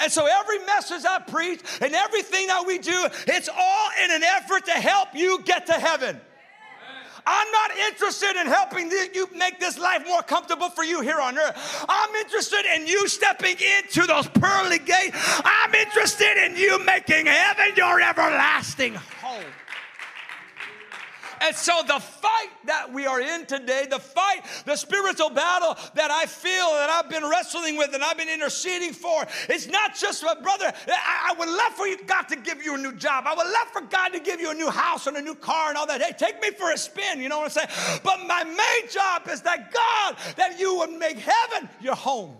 And 0.00 0.10
so 0.10 0.26
every 0.26 0.58
message 0.66 1.04
I 1.08 1.20
preach 1.20 1.60
and 1.80 1.94
everything 1.94 2.48
that 2.48 2.66
we 2.66 2.78
do, 2.78 3.06
it's 3.28 3.48
all 3.48 3.88
in 4.02 4.10
an 4.10 4.24
effort 4.24 4.64
to 4.66 4.72
help 4.72 5.08
you 5.14 5.40
get 5.44 5.66
to 5.66 5.72
heaven. 5.74 6.20
I'm 7.26 7.50
not 7.52 7.70
interested 7.88 8.38
in 8.38 8.46
helping 8.48 8.90
you 8.90 9.28
make 9.34 9.58
this 9.58 9.78
life 9.78 10.06
more 10.06 10.22
comfortable 10.22 10.68
for 10.68 10.84
you 10.84 11.00
here 11.00 11.20
on 11.20 11.38
earth. 11.38 11.86
I'm 11.88 12.14
interested 12.16 12.66
in 12.74 12.86
you 12.86 13.08
stepping 13.08 13.56
into 13.78 14.06
those 14.06 14.28
pearly 14.28 14.78
gates. 14.78 15.16
I'm 15.44 15.74
interested 15.74 16.36
in 16.44 16.56
you 16.56 16.84
making 16.84 17.26
heaven 17.26 17.72
your 17.76 18.00
everlasting 18.00 18.94
home. 19.22 19.44
And 21.44 21.54
so 21.54 21.72
the 21.86 22.00
fight 22.00 22.48
that 22.64 22.90
we 22.90 23.06
are 23.06 23.20
in 23.20 23.44
today, 23.44 23.86
the 23.88 23.98
fight, 23.98 24.44
the 24.64 24.76
spiritual 24.76 25.28
battle 25.28 25.76
that 25.94 26.10
I 26.10 26.24
feel 26.24 26.70
that 26.70 26.88
I've 26.88 27.10
been 27.10 27.28
wrestling 27.28 27.76
with 27.76 27.94
and 27.94 28.02
I've 28.02 28.16
been 28.16 28.30
interceding 28.30 28.94
for, 28.94 29.26
it's 29.50 29.66
not 29.66 29.94
just, 29.94 30.22
brother, 30.22 30.72
I, 30.88 31.32
I 31.32 31.38
would 31.38 31.48
love 31.48 31.72
for 31.74 31.86
you, 31.86 32.02
God 32.04 32.22
to 32.28 32.36
give 32.36 32.64
you 32.64 32.74
a 32.76 32.78
new 32.78 32.94
job. 32.94 33.24
I 33.26 33.34
would 33.34 33.46
love 33.46 33.68
for 33.72 33.82
God 33.82 34.14
to 34.14 34.20
give 34.20 34.40
you 34.40 34.52
a 34.52 34.54
new 34.54 34.70
house 34.70 35.06
and 35.06 35.18
a 35.18 35.22
new 35.22 35.34
car 35.34 35.68
and 35.68 35.76
all 35.76 35.86
that. 35.86 36.00
Hey, 36.00 36.12
take 36.16 36.40
me 36.40 36.50
for 36.50 36.72
a 36.72 36.78
spin, 36.78 37.20
you 37.20 37.28
know 37.28 37.40
what 37.40 37.56
I'm 37.56 37.68
saying? 37.68 38.00
But 38.02 38.26
my 38.26 38.44
main 38.44 38.90
job 38.90 39.28
is 39.28 39.42
that 39.42 39.70
God, 39.70 40.16
that 40.36 40.58
you 40.58 40.78
would 40.78 40.92
make 40.92 41.18
heaven 41.18 41.68
your 41.80 41.94
home. 41.94 42.36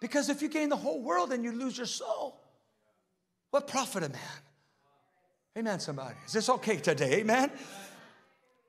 Because 0.00 0.28
if 0.28 0.40
you 0.40 0.48
gain 0.48 0.68
the 0.68 0.76
whole 0.76 1.02
world 1.02 1.32
and 1.32 1.42
you 1.42 1.50
lose 1.50 1.76
your 1.76 1.86
soul, 1.86 2.38
what 3.50 3.66
profit 3.66 4.04
a 4.04 4.08
man? 4.08 4.20
Amen, 5.56 5.78
somebody. 5.78 6.16
Is 6.26 6.32
this 6.32 6.48
okay 6.48 6.76
today? 6.76 7.20
Amen. 7.20 7.50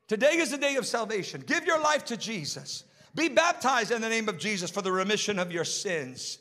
Today 0.07 0.35
is 0.35 0.51
the 0.51 0.57
day 0.57 0.75
of 0.75 0.85
salvation. 0.85 1.43
Give 1.45 1.65
your 1.65 1.79
life 1.79 2.05
to 2.05 2.17
Jesus. 2.17 2.83
Be 3.15 3.27
baptized 3.27 3.91
in 3.91 4.01
the 4.01 4.09
name 4.09 4.29
of 4.29 4.37
Jesus 4.37 4.69
for 4.69 4.83
the 4.83 4.91
remission 4.91 5.39
of 5.39 5.51
your 5.51 5.63
sins. 5.63 6.37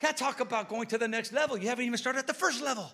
Can't 0.00 0.16
talk 0.16 0.40
about 0.40 0.68
going 0.68 0.86
to 0.88 0.98
the 0.98 1.08
next 1.08 1.32
level. 1.32 1.56
You 1.56 1.68
haven't 1.68 1.86
even 1.86 1.96
started 1.96 2.18
at 2.18 2.26
the 2.26 2.34
first 2.34 2.62
level. 2.62 2.90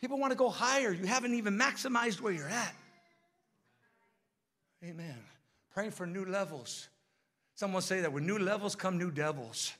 People 0.00 0.18
want 0.18 0.32
to 0.32 0.36
go 0.36 0.48
higher. 0.48 0.92
You 0.92 1.06
haven't 1.06 1.34
even 1.34 1.56
maximized 1.56 2.20
where 2.20 2.32
you're 2.32 2.48
at. 2.48 2.74
Amen. 4.82 5.18
Praying 5.72 5.92
for 5.92 6.06
new 6.06 6.24
levels. 6.24 6.88
Someone 7.54 7.82
say 7.82 8.00
that 8.00 8.12
when 8.12 8.26
new 8.26 8.38
levels 8.38 8.74
come 8.74 8.98
new 8.98 9.10
devils. 9.10 9.72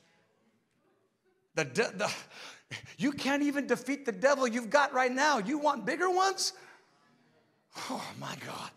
The, 1.55 1.65
de- 1.65 1.93
the, 1.97 2.13
you 2.99 3.13
can't 3.13 3.43
even 3.43 3.67
defeat 3.67 4.07
the 4.07 4.13
devil 4.13 4.47
you've 4.47 4.71
got 4.71 4.93
right 4.93 5.13
now. 5.13 5.39
You 5.39 5.59
want 5.59 5.87
bigger 5.87 6.11
ones? 6.11 6.53
Oh 7.91 8.05
my 8.19 8.35
God. 8.47 8.71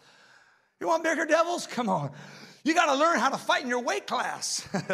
You 0.80 0.88
want 0.88 1.04
bigger 1.04 1.26
devils? 1.26 1.68
Come 1.68 1.90
on. 1.90 2.12
You 2.64 2.74
got 2.74 2.94
to 2.94 2.96
learn 2.96 3.20
how 3.20 3.30
to 3.30 3.38
fight 3.38 3.64
in 3.64 3.70
your 3.70 3.82
weight 3.82 4.08
class. 4.08 4.68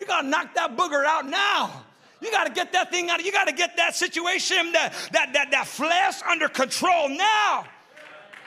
you 0.00 0.06
got 0.06 0.22
to 0.22 0.28
knock 0.28 0.54
that 0.54 0.76
booger 0.76 1.04
out 1.04 1.26
now. 1.26 1.84
You 2.20 2.30
got 2.30 2.46
to 2.46 2.52
get 2.52 2.72
that 2.72 2.90
thing 2.90 3.10
out. 3.10 3.22
You 3.24 3.32
got 3.32 3.48
to 3.48 3.54
get 3.54 3.76
that 3.76 3.96
situation, 3.96 4.72
that, 4.72 4.94
that, 5.12 5.32
that, 5.32 5.50
that 5.50 5.66
flesh 5.66 6.22
under 6.22 6.48
control 6.48 7.08
now. 7.08 7.64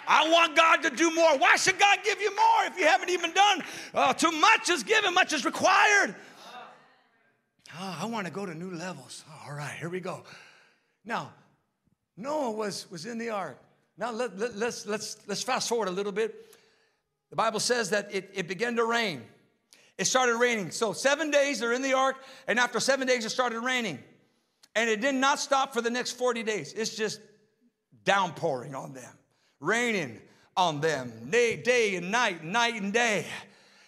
I 0.08 0.30
want 0.30 0.56
God 0.56 0.84
to 0.84 0.90
do 0.92 1.14
more. 1.14 1.38
Why 1.38 1.56
should 1.58 1.80
God 1.80 2.00
give 2.04 2.22
you 2.22 2.34
more 2.36 2.66
if 2.66 2.78
you 2.78 2.86
haven't 2.86 3.10
even 3.10 3.34
done? 3.34 3.64
Uh, 3.94 4.14
too 4.14 4.32
much 4.32 4.70
is 4.70 4.84
given, 4.84 5.14
much 5.14 5.34
is 5.34 5.46
required. 5.46 6.16
Oh, 7.78 7.98
I 8.02 8.06
want 8.06 8.26
to 8.26 8.32
go 8.32 8.46
to 8.46 8.54
new 8.54 8.72
levels. 8.72 9.24
all 9.46 9.54
right, 9.54 9.76
here 9.80 9.90
we 9.90 10.00
go. 10.00 10.24
Now, 11.04 11.34
Noah 12.16 12.52
was, 12.52 12.90
was 12.90 13.06
in 13.06 13.18
the 13.18 13.30
ark. 13.30 13.60
Now 13.98 14.12
let, 14.12 14.38
let, 14.38 14.56
let's, 14.56 14.86
let's, 14.86 15.18
let's 15.28 15.44
fast 15.44 15.68
forward 15.68 15.88
a 15.88 15.92
little 15.92 16.12
bit. 16.12 16.56
The 17.30 17.36
Bible 17.36 17.60
says 17.60 17.90
that 17.90 18.14
it, 18.14 18.32
it 18.34 18.48
began 18.48 18.76
to 18.78 18.86
rain. 18.86 19.24
It 19.98 20.06
started 20.06 20.38
raining. 20.38 20.72
So 20.72 20.94
seven 20.94 21.32
days 21.32 21.60
they're 21.60 21.74
in 21.74 21.82
the 21.82 21.94
ark, 21.94 22.18
and 22.48 22.60
after 22.60 22.80
seven 22.80 23.08
days 23.08 23.26
it 23.26 23.30
started 23.30 23.60
raining. 23.60 24.00
And 24.76 24.90
it 24.90 25.02
did 25.02 25.16
not 25.16 25.40
stop 25.40 25.74
for 25.74 25.82
the 25.82 25.90
next 25.90 26.12
40 26.12 26.44
days. 26.44 26.74
It's 26.74 26.96
just 26.96 27.22
downpouring 28.04 28.76
on 28.76 28.94
them, 28.94 29.14
raining 29.60 30.22
on 30.56 30.82
them, 30.82 31.12
day, 31.30 31.58
day 31.58 31.96
and 31.96 32.12
night, 32.12 32.44
night 32.44 32.82
and 32.82 32.94
day, 32.94 33.26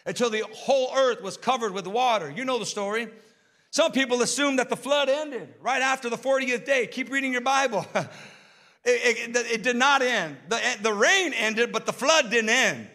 until 0.05 0.29
the 0.29 0.43
whole 0.53 0.93
earth 0.95 1.21
was 1.21 1.37
covered 1.37 1.73
with 1.73 1.87
water. 1.87 2.31
You 2.31 2.45
know 2.45 2.57
the 2.57 2.65
story. 2.65 3.07
Some 3.77 3.91
people 3.91 4.23
assume 4.23 4.55
that 4.55 4.69
the 4.69 4.75
flood 4.75 5.07
ended 5.07 5.53
right 5.61 5.83
after 5.83 6.09
the 6.09 6.17
40th 6.17 6.65
day. 6.65 6.87
Keep 6.87 7.11
reading 7.11 7.31
your 7.31 7.41
Bible. 7.41 7.85
it, 8.83 9.35
it, 9.35 9.35
it, 9.35 9.61
did 9.61 9.75
not 9.75 10.01
end. 10.01 10.35
The, 10.49 10.59
the 10.81 10.91
rain 10.91 11.31
ended, 11.31 11.71
but 11.71 11.85
the 11.85 11.93
flood 11.93 12.31
didn't 12.31 12.49
end. 12.49 12.87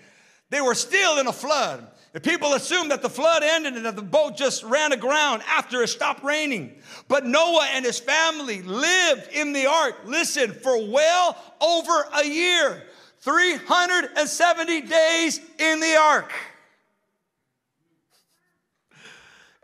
They 0.51 0.61
were 0.61 0.75
still 0.75 1.21
in 1.21 1.29
a 1.29 1.33
flood. 1.33 1.87
The 2.15 2.21
people 2.21 2.55
assumed 2.55 2.91
that 2.91 3.01
the 3.01 3.09
flood 3.09 3.45
ended 3.45 3.75
and 3.75 3.85
that 3.87 3.95
the 3.95 4.03
boat 4.03 4.37
just 4.37 4.65
ran 4.65 4.91
aground 4.91 5.45
after 5.47 5.85
it 5.85 5.87
stopped 5.87 6.25
raining. 6.25 6.83
But 7.07 7.27
Noah 7.27 7.69
and 7.75 7.85
his 7.85 8.01
family 8.01 8.63
lived 8.63 9.29
in 9.33 9.53
the 9.53 9.67
ark, 9.67 10.01
listen, 10.05 10.51
for 10.51 10.85
well 10.85 11.37
over 11.61 12.09
a 12.13 12.27
year 12.27 12.83
370 13.21 14.81
days 14.81 15.41
in 15.61 15.79
the 15.79 15.95
ark. 15.95 16.33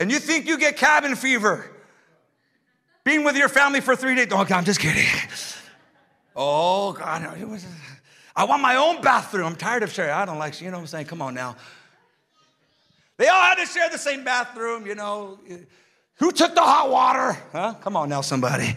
And 0.01 0.11
you 0.11 0.19
think 0.19 0.47
you 0.47 0.59
get 0.59 0.77
cabin 0.77 1.17
fever 1.17 1.71
being 3.05 3.25
with 3.25 3.37
your 3.37 3.49
family 3.49 3.81
for 3.81 3.97
three 3.97 4.15
days? 4.15 4.29
Oh, 4.31 4.45
God, 4.45 4.53
I'm 4.53 4.65
just 4.65 4.81
kidding. 4.81 5.05
Oh, 6.37 6.93
God, 6.93 7.27
I 8.37 8.45
want 8.45 8.63
my 8.63 8.77
own 8.77 9.01
bathroom. 9.01 9.47
I'm 9.47 9.57
tired 9.57 9.83
of 9.83 9.91
sharing. 9.91 10.13
I 10.13 10.25
don't 10.25 10.39
like, 10.39 10.61
you 10.61 10.71
know 10.71 10.77
what 10.77 10.83
I'm 10.83 10.87
saying? 10.87 11.07
Come 11.07 11.21
on 11.21 11.35
now. 11.35 11.57
They 13.17 13.27
all 13.27 13.43
had 13.43 13.57
to 13.57 13.67
share 13.67 13.89
the 13.91 13.99
same 13.99 14.23
bathroom, 14.23 14.87
you 14.87 14.95
know. 14.95 15.41
Who 16.17 16.31
took 16.31 16.55
the 16.55 16.61
hot 16.61 16.89
water? 16.91 17.37
Huh? 17.51 17.75
Come 17.81 17.97
on 17.97 18.09
now, 18.09 18.21
somebody. 18.21 18.77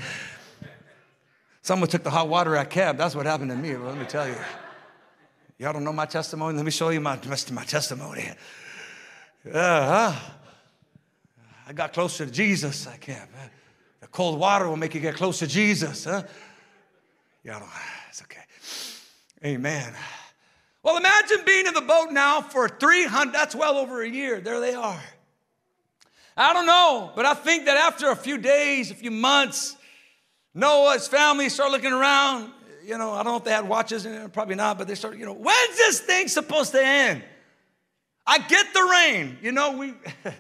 Someone 1.62 1.90
took 1.90 2.04
the 2.04 2.10
hot 2.10 2.28
water 2.28 2.56
at 2.56 2.72
camp. 2.72 2.98
That's 2.98 3.16
what 3.16 3.28
happened 3.28 3.52
to 3.52 3.58
me. 3.58 3.76
Well, 3.76 3.90
let 3.90 3.98
me 4.00 4.06
tell 4.06 4.28
you. 4.28 4.36
Y'all 5.60 5.74
don't 5.74 5.84
know 5.84 5.94
my 5.94 6.08
testimony? 6.08 6.56
Let 6.56 6.66
me 6.66 6.72
show 6.72 6.90
you 6.90 7.00
my, 7.00 7.20
my 7.52 7.64
testimony. 7.64 8.32
Uh, 9.46 10.10
huh? 10.12 10.20
I 11.72 11.74
got 11.74 11.94
closer 11.94 12.26
to 12.26 12.32
Jesus 12.32 12.86
at 12.86 13.00
camp. 13.00 13.30
The 14.02 14.08
cold 14.08 14.38
water 14.38 14.68
will 14.68 14.76
make 14.76 14.94
you 14.94 15.00
get 15.00 15.16
close 15.16 15.40
to 15.40 15.48
Jesus. 15.48 16.04
Huh? 16.04 16.24
Don't, 17.46 17.64
it's 18.10 18.22
okay. 18.24 18.42
Amen. 19.46 19.94
Well, 20.84 20.98
imagine 20.98 21.38
being 21.46 21.68
in 21.68 21.74
the 21.74 21.80
boat 21.80 22.12
now 22.12 22.42
for 22.42 22.68
300, 22.68 23.34
that's 23.34 23.56
well 23.56 23.78
over 23.78 24.02
a 24.02 24.10
year. 24.10 24.42
There 24.42 24.60
they 24.60 24.74
are. 24.74 25.02
I 26.36 26.52
don't 26.52 26.66
know, 26.66 27.14
but 27.16 27.26
I 27.26 27.36
think 27.36 27.64
that 27.68 27.78
after 27.78 28.10
a 28.10 28.18
few 28.18 28.38
days, 28.38 28.92
a 28.92 28.96
few 28.96 29.10
months, 29.10 29.78
Noah's 30.54 31.08
family 31.08 31.48
start 31.48 31.72
looking 31.72 31.94
around. 31.94 32.52
You 32.84 32.98
know, 32.98 33.14
I 33.14 33.24
don't 33.24 33.32
know 33.32 33.38
if 33.38 33.46
they 33.46 33.52
had 33.52 33.66
watches, 33.66 34.06
and 34.06 34.34
probably 34.34 34.56
not, 34.56 34.78
but 34.78 34.90
they 34.90 34.96
start, 34.96 35.18
you 35.18 35.26
know, 35.26 35.36
when's 35.36 35.78
this 35.78 36.02
thing 36.02 36.28
supposed 36.28 36.74
to 36.74 36.86
end? 36.86 37.24
I 38.28 38.40
get 38.40 38.74
the 38.74 38.84
rain, 38.92 39.38
you 39.42 39.54
know, 39.54 39.78
we, 39.78 39.94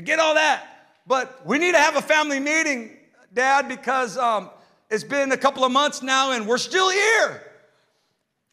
I 0.00 0.02
get 0.02 0.18
all 0.18 0.32
that, 0.32 0.66
but 1.06 1.46
we 1.46 1.58
need 1.58 1.72
to 1.72 1.78
have 1.78 1.94
a 1.94 2.00
family 2.00 2.40
meeting, 2.40 2.96
Dad, 3.34 3.68
because 3.68 4.16
um, 4.16 4.48
it's 4.88 5.04
been 5.04 5.30
a 5.30 5.36
couple 5.36 5.62
of 5.62 5.70
months 5.70 6.00
now 6.00 6.32
and 6.32 6.48
we're 6.48 6.56
still 6.56 6.88
here. 6.88 7.42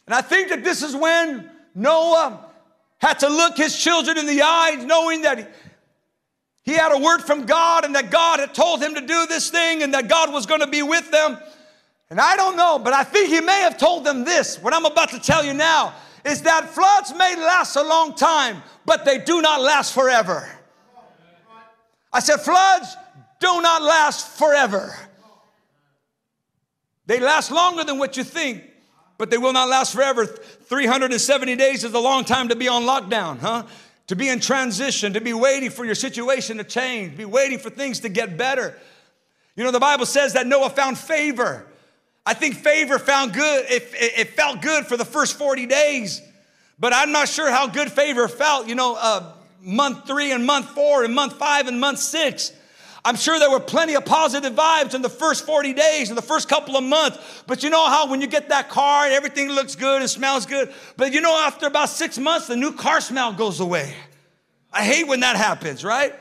And 0.08 0.14
I 0.14 0.20
think 0.20 0.50
that 0.50 0.66
this 0.66 0.84
is 0.84 0.94
when 0.94 1.50
Noah 1.74 2.52
had 2.98 3.20
to 3.20 3.30
look 3.30 3.56
his 3.56 3.82
children 3.82 4.18
in 4.18 4.26
the 4.26 4.42
eyes, 4.42 4.84
knowing 4.84 5.22
that 5.22 5.50
he 6.64 6.74
had 6.74 6.92
a 6.92 7.00
word 7.00 7.20
from 7.20 7.46
God 7.46 7.86
and 7.86 7.96
that 7.96 8.12
God 8.12 8.42
had 8.42 8.54
told 8.54 8.84
him 8.84 8.96
to 8.96 9.00
do 9.00 9.26
this 9.28 9.50
thing 9.50 9.84
and 9.84 9.94
that 9.94 10.10
God 10.10 10.34
was 10.34 10.46
going 10.46 10.60
to 10.60 10.68
be 10.68 10.82
with 10.82 11.10
them. 11.12 11.38
And 12.10 12.20
I 12.20 12.36
don't 12.36 12.58
know, 12.58 12.78
but 12.78 12.92
I 12.92 13.06
think 13.06 13.30
he 13.30 13.40
may 13.40 13.62
have 13.62 13.78
told 13.78 14.04
them 14.04 14.26
this. 14.26 14.62
What 14.62 14.74
I'm 14.74 14.84
about 14.84 15.12
to 15.12 15.20
tell 15.20 15.46
you 15.46 15.54
now 15.54 15.94
is 16.26 16.42
that 16.42 16.68
floods 16.68 17.14
may 17.14 17.38
last 17.38 17.78
a 17.78 17.84
long 17.84 18.16
time, 18.16 18.62
but 18.86 19.06
they 19.06 19.18
do 19.20 19.42
not 19.42 19.62
last 19.62 19.94
forever. 19.94 20.52
I 22.18 22.20
said, 22.20 22.38
floods 22.38 22.98
do 23.40 23.62
not 23.62 23.84
last 23.84 24.40
forever. 24.40 24.92
They 27.06 27.20
last 27.20 27.52
longer 27.52 27.84
than 27.84 28.00
what 28.00 28.18
you 28.18 28.24
think, 28.24 28.64
but 29.20 29.30
they 29.30 29.38
will 29.38 29.54
not 29.54 29.70
last 29.70 29.94
forever. 29.94 30.26
370 30.26 31.56
days 31.58 31.84
is 31.84 31.94
a 31.94 32.00
long 32.00 32.26
time 32.26 32.48
to 32.50 32.56
be 32.56 32.68
on 32.68 32.86
lockdown, 32.86 33.38
huh? 33.38 33.68
To 34.08 34.16
be 34.16 34.30
in 34.30 34.40
transition, 34.40 35.14
to 35.14 35.22
be 35.22 35.34
waiting 35.34 35.70
for 35.70 35.86
your 35.86 35.94
situation 35.94 36.58
to 36.58 36.64
change, 36.64 37.16
be 37.16 37.24
waiting 37.24 37.60
for 37.60 37.70
things 37.70 38.00
to 38.00 38.10
get 38.10 38.36
better. 38.36 38.76
You 39.56 39.64
know, 39.64 39.70
the 39.70 39.80
Bible 39.80 40.08
says 40.08 40.34
that 40.34 40.48
Noah 40.48 40.72
found 40.72 40.98
favor. 40.98 41.68
I 42.26 42.34
think 42.34 42.56
favor 42.56 42.98
found 42.98 43.34
good, 43.34 43.66
it, 43.70 43.90
it, 43.94 44.30
felt 44.30 44.64
good 44.64 44.88
for 44.88 44.98
the 44.98 45.06
first 45.06 45.38
40 45.38 45.68
days, 45.68 46.24
but 46.80 46.94
I'm 46.94 47.12
not 47.12 47.30
sure 47.30 47.52
how 47.52 47.68
good 47.68 47.92
favor 47.92 48.28
felt, 48.28 48.68
you 48.68 48.74
know, 48.74 48.98
uh, 49.00 49.34
month 49.62 50.08
three 50.08 50.32
and 50.32 50.46
month 50.46 50.70
four 50.70 51.04
and 51.04 51.13
month 51.13 51.34
five 51.34 51.67
and 51.67 51.80
month 51.80 52.00
six. 52.00 52.52
I'm 53.06 53.15
sure 53.15 53.39
there 53.39 53.50
were 53.50 53.62
plenty 53.62 53.96
of 53.96 54.04
positive 54.04 54.54
vibes 54.54 54.93
in 54.93 55.02
the 55.02 55.10
first 55.10 55.46
40 55.46 55.74
days, 55.74 56.10
in 56.10 56.17
the 56.17 56.22
first 56.22 56.50
couple 56.50 56.76
of 56.76 56.84
months. 56.84 57.17
But 57.48 57.63
you 57.63 57.70
know 57.70 57.88
how 57.88 58.10
when 58.10 58.20
you 58.20 58.28
get 58.28 58.50
that 58.50 58.70
car 58.70 59.06
and 59.06 59.13
everything 59.13 59.50
looks 59.50 59.76
good 59.76 60.02
and 60.02 60.10
smells 60.10 60.46
good, 60.46 60.74
but 60.98 61.13
you 61.13 61.22
know, 61.22 61.34
after 61.38 61.67
about 61.67 61.88
six 61.88 62.17
months, 62.17 62.48
the 62.48 62.58
new 62.58 62.74
car 62.74 63.00
smell 63.00 63.32
goes 63.32 63.62
away. 63.62 63.93
I 64.74 64.84
hate 64.84 65.08
when 65.08 65.22
that 65.22 65.38
happens, 65.38 65.86
right? 65.86 66.13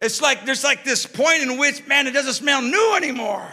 It's 0.00 0.22
like 0.22 0.46
there's 0.46 0.64
like 0.64 0.84
this 0.84 1.04
point 1.04 1.42
in 1.42 1.58
which, 1.58 1.86
man, 1.86 2.06
it 2.06 2.12
doesn't 2.12 2.32
smell 2.32 2.62
new 2.62 2.94
anymore. 2.96 3.46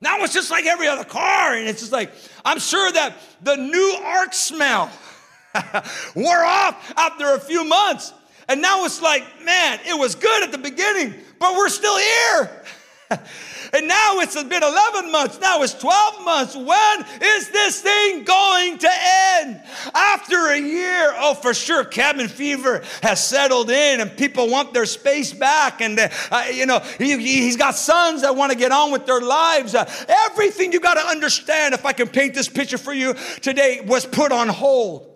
Now 0.00 0.18
it's 0.24 0.34
just 0.34 0.50
like 0.50 0.66
every 0.66 0.88
other 0.88 1.04
car. 1.04 1.54
And 1.54 1.68
it's 1.68 1.80
just 1.80 1.92
like, 1.92 2.12
I'm 2.44 2.58
sure 2.58 2.90
that 2.92 3.14
the 3.42 3.56
new 3.56 4.00
ark 4.02 4.32
smell 4.32 4.90
wore 6.16 6.44
off 6.44 6.92
after 6.96 7.34
a 7.34 7.38
few 7.38 7.64
months. 7.64 8.12
And 8.52 8.60
now 8.60 8.84
it's 8.84 9.00
like, 9.00 9.24
man, 9.42 9.80
it 9.86 9.98
was 9.98 10.14
good 10.14 10.42
at 10.42 10.52
the 10.52 10.58
beginning, 10.58 11.14
but 11.38 11.54
we're 11.54 11.70
still 11.70 11.96
here. 11.96 12.62
and 13.72 13.88
now 13.88 14.18
it's 14.18 14.34
been 14.34 14.62
11 14.62 15.10
months, 15.10 15.40
now 15.40 15.62
it's 15.62 15.72
12 15.72 16.22
months. 16.22 16.54
When 16.54 17.06
is 17.22 17.48
this 17.48 17.80
thing 17.80 18.24
going 18.24 18.76
to 18.76 18.90
end? 18.90 19.62
After 19.94 20.50
a 20.50 20.58
year, 20.58 21.14
oh, 21.16 21.32
for 21.32 21.54
sure, 21.54 21.82
cabin 21.82 22.28
fever 22.28 22.82
has 23.02 23.26
settled 23.26 23.70
in 23.70 24.02
and 24.02 24.14
people 24.18 24.50
want 24.50 24.74
their 24.74 24.84
space 24.84 25.32
back. 25.32 25.80
And, 25.80 25.98
uh, 25.98 26.44
you 26.52 26.66
know, 26.66 26.80
he, 26.98 27.46
has 27.46 27.56
got 27.56 27.74
sons 27.74 28.20
that 28.20 28.36
want 28.36 28.52
to 28.52 28.58
get 28.58 28.70
on 28.70 28.92
with 28.92 29.06
their 29.06 29.22
lives. 29.22 29.74
Uh, 29.74 29.90
everything 30.26 30.72
you 30.72 30.80
got 30.80 30.94
to 30.94 31.06
understand, 31.06 31.72
if 31.72 31.86
I 31.86 31.94
can 31.94 32.08
paint 32.08 32.34
this 32.34 32.50
picture 32.50 32.76
for 32.76 32.92
you 32.92 33.14
today, 33.40 33.80
was 33.80 34.04
put 34.04 34.30
on 34.30 34.48
hold. 34.48 35.11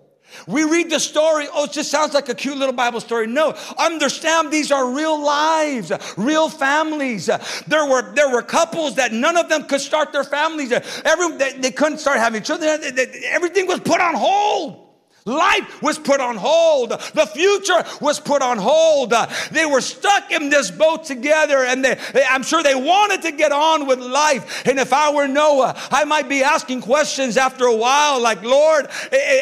We 0.47 0.65
read 0.65 0.91
the 0.91 1.01
story, 1.01 1.47
oh, 1.53 1.65
it 1.65 1.73
just 1.73 1.91
sounds 1.91 2.15
like 2.15 2.29
a 2.29 2.35
cute 2.35 2.57
little 2.57 2.75
Bible 2.75 3.01
story. 3.01 3.27
No, 3.27 3.57
understand 3.79 4.53
these 4.53 4.71
are 4.71 4.91
real 4.91 5.21
lives, 5.23 5.93
real 6.17 6.49
families. 6.49 7.27
There 7.67 7.87
were, 7.87 8.13
there 8.15 8.31
were 8.31 8.43
couples 8.43 8.97
that 8.97 9.13
none 9.13 9.37
of 9.37 9.49
them 9.49 9.65
could 9.65 9.81
start 9.81 10.13
their 10.13 10.25
families. 10.25 10.73
Every, 10.73 11.37
they, 11.37 11.53
they 11.55 11.71
couldn't 11.71 11.99
start 11.99 12.19
having 12.19 12.43
children. 12.43 12.81
Everything 13.27 13.67
was 13.67 13.81
put 13.81 14.01
on 14.01 14.15
hold. 14.15 14.86
Life 15.27 15.83
was 15.83 15.99
put 15.99 16.21
on 16.21 16.37
hold. 16.37 16.91
The 16.91 17.27
future 17.27 17.85
was 18.01 18.21
put 18.21 18.43
on 18.43 18.59
hold. 18.59 19.13
They 19.51 19.67
were 19.67 19.81
stuck 19.81 20.31
in 20.31 20.51
this 20.51 20.71
boat 20.71 21.05
together, 21.05 21.65
and 21.65 21.85
they, 21.85 21.99
I'm 22.31 22.45
sure 22.45 22.63
they 22.63 22.77
wanted 22.77 23.23
to 23.23 23.33
get 23.33 23.51
on 23.51 23.89
with 23.89 23.99
life. 23.99 24.65
And 24.67 24.79
if 24.79 24.93
I 24.93 25.13
were 25.13 25.27
Noah, 25.27 25.75
I 25.91 26.05
might 26.05 26.29
be 26.29 26.45
asking 26.45 26.83
questions 26.83 27.37
after 27.37 27.65
a 27.65 27.75
while 27.75 28.21
like, 28.21 28.43
Lord, 28.43 28.89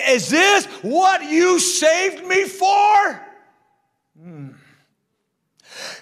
is 0.08 0.30
this 0.30 0.64
what 0.80 1.22
you 1.24 1.58
saved 1.58 2.26
me 2.26 2.44
for? 2.44 3.20
Hmm. 4.18 4.48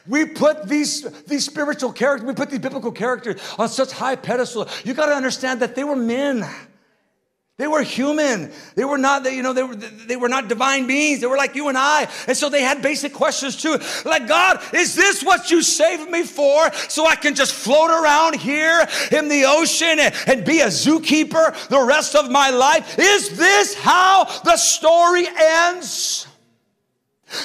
We 0.07 0.27
put 0.27 0.68
these, 0.68 1.03
these 1.25 1.45
spiritual 1.45 1.92
characters, 1.92 2.27
we 2.27 2.35
put 2.35 2.51
these 2.51 2.61
biblical 2.61 2.92
characters 2.92 3.40
on 3.59 3.68
such 3.68 3.90
high 3.90 4.14
pedestal. 4.16 4.68
You 4.85 4.95
got 4.95 5.07
to 5.07 5.14
understand 5.14 5.61
that 5.61 5.75
they 5.75 5.83
were 5.83 5.97
men. 5.97 6.49
They 7.58 7.66
were 7.68 7.82
human. 7.82 8.50
They 8.74 8.84
were 8.84 8.98
not, 8.98 9.30
you 9.30 9.42
know, 9.42 9.52
they 9.52 9.62
were, 9.62 9.76
they 9.76 10.16
were 10.16 10.28
not 10.28 10.48
divine 10.48 10.86
beings. 10.86 11.20
They 11.20 11.26
were 11.26 11.36
like 11.36 11.54
you 11.54 11.68
and 11.68 11.76
I. 11.76 12.08
And 12.26 12.36
so 12.36 12.48
they 12.48 12.62
had 12.62 12.80
basic 12.80 13.12
questions 13.12 13.56
too. 13.56 13.78
Like, 14.04 14.26
God, 14.26 14.60
is 14.72 14.94
this 14.96 15.22
what 15.22 15.50
you 15.50 15.62
saved 15.62 16.10
me 16.10 16.22
for? 16.22 16.72
So 16.88 17.06
I 17.06 17.14
can 17.14 17.34
just 17.34 17.52
float 17.52 17.90
around 17.90 18.36
here 18.36 18.86
in 19.12 19.28
the 19.28 19.44
ocean 19.46 20.00
and, 20.00 20.14
and 20.26 20.44
be 20.46 20.60
a 20.60 20.68
zookeeper 20.68 21.68
the 21.68 21.80
rest 21.82 22.16
of 22.16 22.30
my 22.30 22.50
life? 22.50 22.98
Is 22.98 23.36
this 23.36 23.74
how 23.74 24.24
the 24.44 24.56
story 24.56 25.26
ends? 25.38 26.26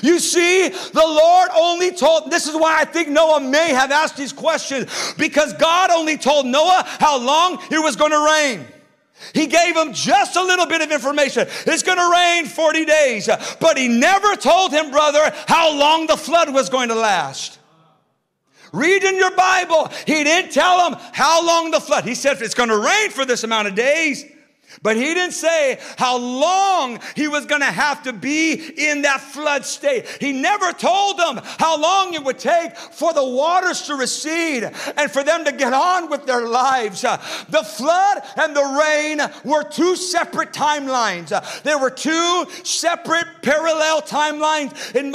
You 0.01 0.19
see, 0.19 0.69
the 0.69 1.05
Lord 1.05 1.49
only 1.55 1.91
told, 1.91 2.31
this 2.31 2.47
is 2.47 2.55
why 2.55 2.77
I 2.79 2.85
think 2.85 3.09
Noah 3.09 3.41
may 3.41 3.69
have 3.69 3.91
asked 3.91 4.17
these 4.17 4.33
questions, 4.33 5.13
because 5.17 5.53
God 5.53 5.91
only 5.91 6.17
told 6.17 6.45
Noah 6.45 6.83
how 6.85 7.19
long 7.19 7.61
it 7.71 7.81
was 7.81 7.95
going 7.95 8.11
to 8.11 8.25
rain. 8.25 8.65
He 9.34 9.47
gave 9.47 9.75
him 9.75 9.93
just 9.93 10.36
a 10.36 10.43
little 10.43 10.65
bit 10.65 10.82
of 10.82 10.91
information. 10.91 11.47
It's 11.65 11.84
going 11.84 11.97
to 11.97 12.12
rain 12.12 12.45
40 12.45 12.86
days. 12.86 13.30
But 13.60 13.77
he 13.77 13.88
never 13.88 14.36
told 14.36 14.71
him, 14.71 14.91
brother, 14.91 15.34
how 15.47 15.77
long 15.77 16.08
the 16.08 16.17
flood 16.17 16.53
was 16.53 16.69
going 16.69 16.89
to 16.89 16.95
last. 16.95 17.60
Read 18.71 19.03
in 19.03 19.15
your 19.17 19.36
Bible. 19.36 19.89
He 20.06 20.23
didn't 20.23 20.51
tell 20.51 20.89
him 20.89 20.99
how 21.13 21.45
long 21.45 21.71
the 21.71 21.80
flood. 21.80 22.03
He 22.03 22.15
said 22.15 22.41
it's 22.41 22.53
going 22.53 22.69
to 22.69 22.77
rain 22.77 23.10
for 23.12 23.25
this 23.25 23.43
amount 23.43 23.67
of 23.67 23.75
days. 23.75 24.23
But 24.81 24.95
he 24.95 25.13
didn't 25.13 25.33
say 25.33 25.79
how 25.97 26.17
long 26.17 26.99
he 27.15 27.27
was 27.27 27.45
going 27.45 27.61
to 27.61 27.67
have 27.67 28.03
to 28.03 28.13
be 28.13 28.53
in 28.53 29.03
that 29.03 29.21
flood 29.21 29.65
state. 29.65 30.07
He 30.19 30.31
never 30.31 30.71
told 30.71 31.17
them 31.17 31.39
how 31.43 31.79
long 31.79 32.13
it 32.13 32.23
would 32.23 32.39
take 32.39 32.75
for 32.75 33.13
the 33.13 33.23
waters 33.23 33.83
to 33.83 33.95
recede 33.95 34.63
and 34.63 35.11
for 35.11 35.23
them 35.23 35.45
to 35.45 35.51
get 35.51 35.73
on 35.73 36.09
with 36.09 36.25
their 36.25 36.47
lives. 36.47 37.01
The 37.01 37.63
flood 37.63 38.21
and 38.35 38.55
the 38.55 38.63
rain 38.63 39.21
were 39.43 39.63
two 39.63 39.95
separate 39.95 40.53
timelines. 40.53 41.29
There 41.63 41.77
were 41.77 41.89
two 41.89 42.45
separate 42.63 43.27
parallel 43.41 44.01
timelines 44.01 44.95
in, 44.95 45.13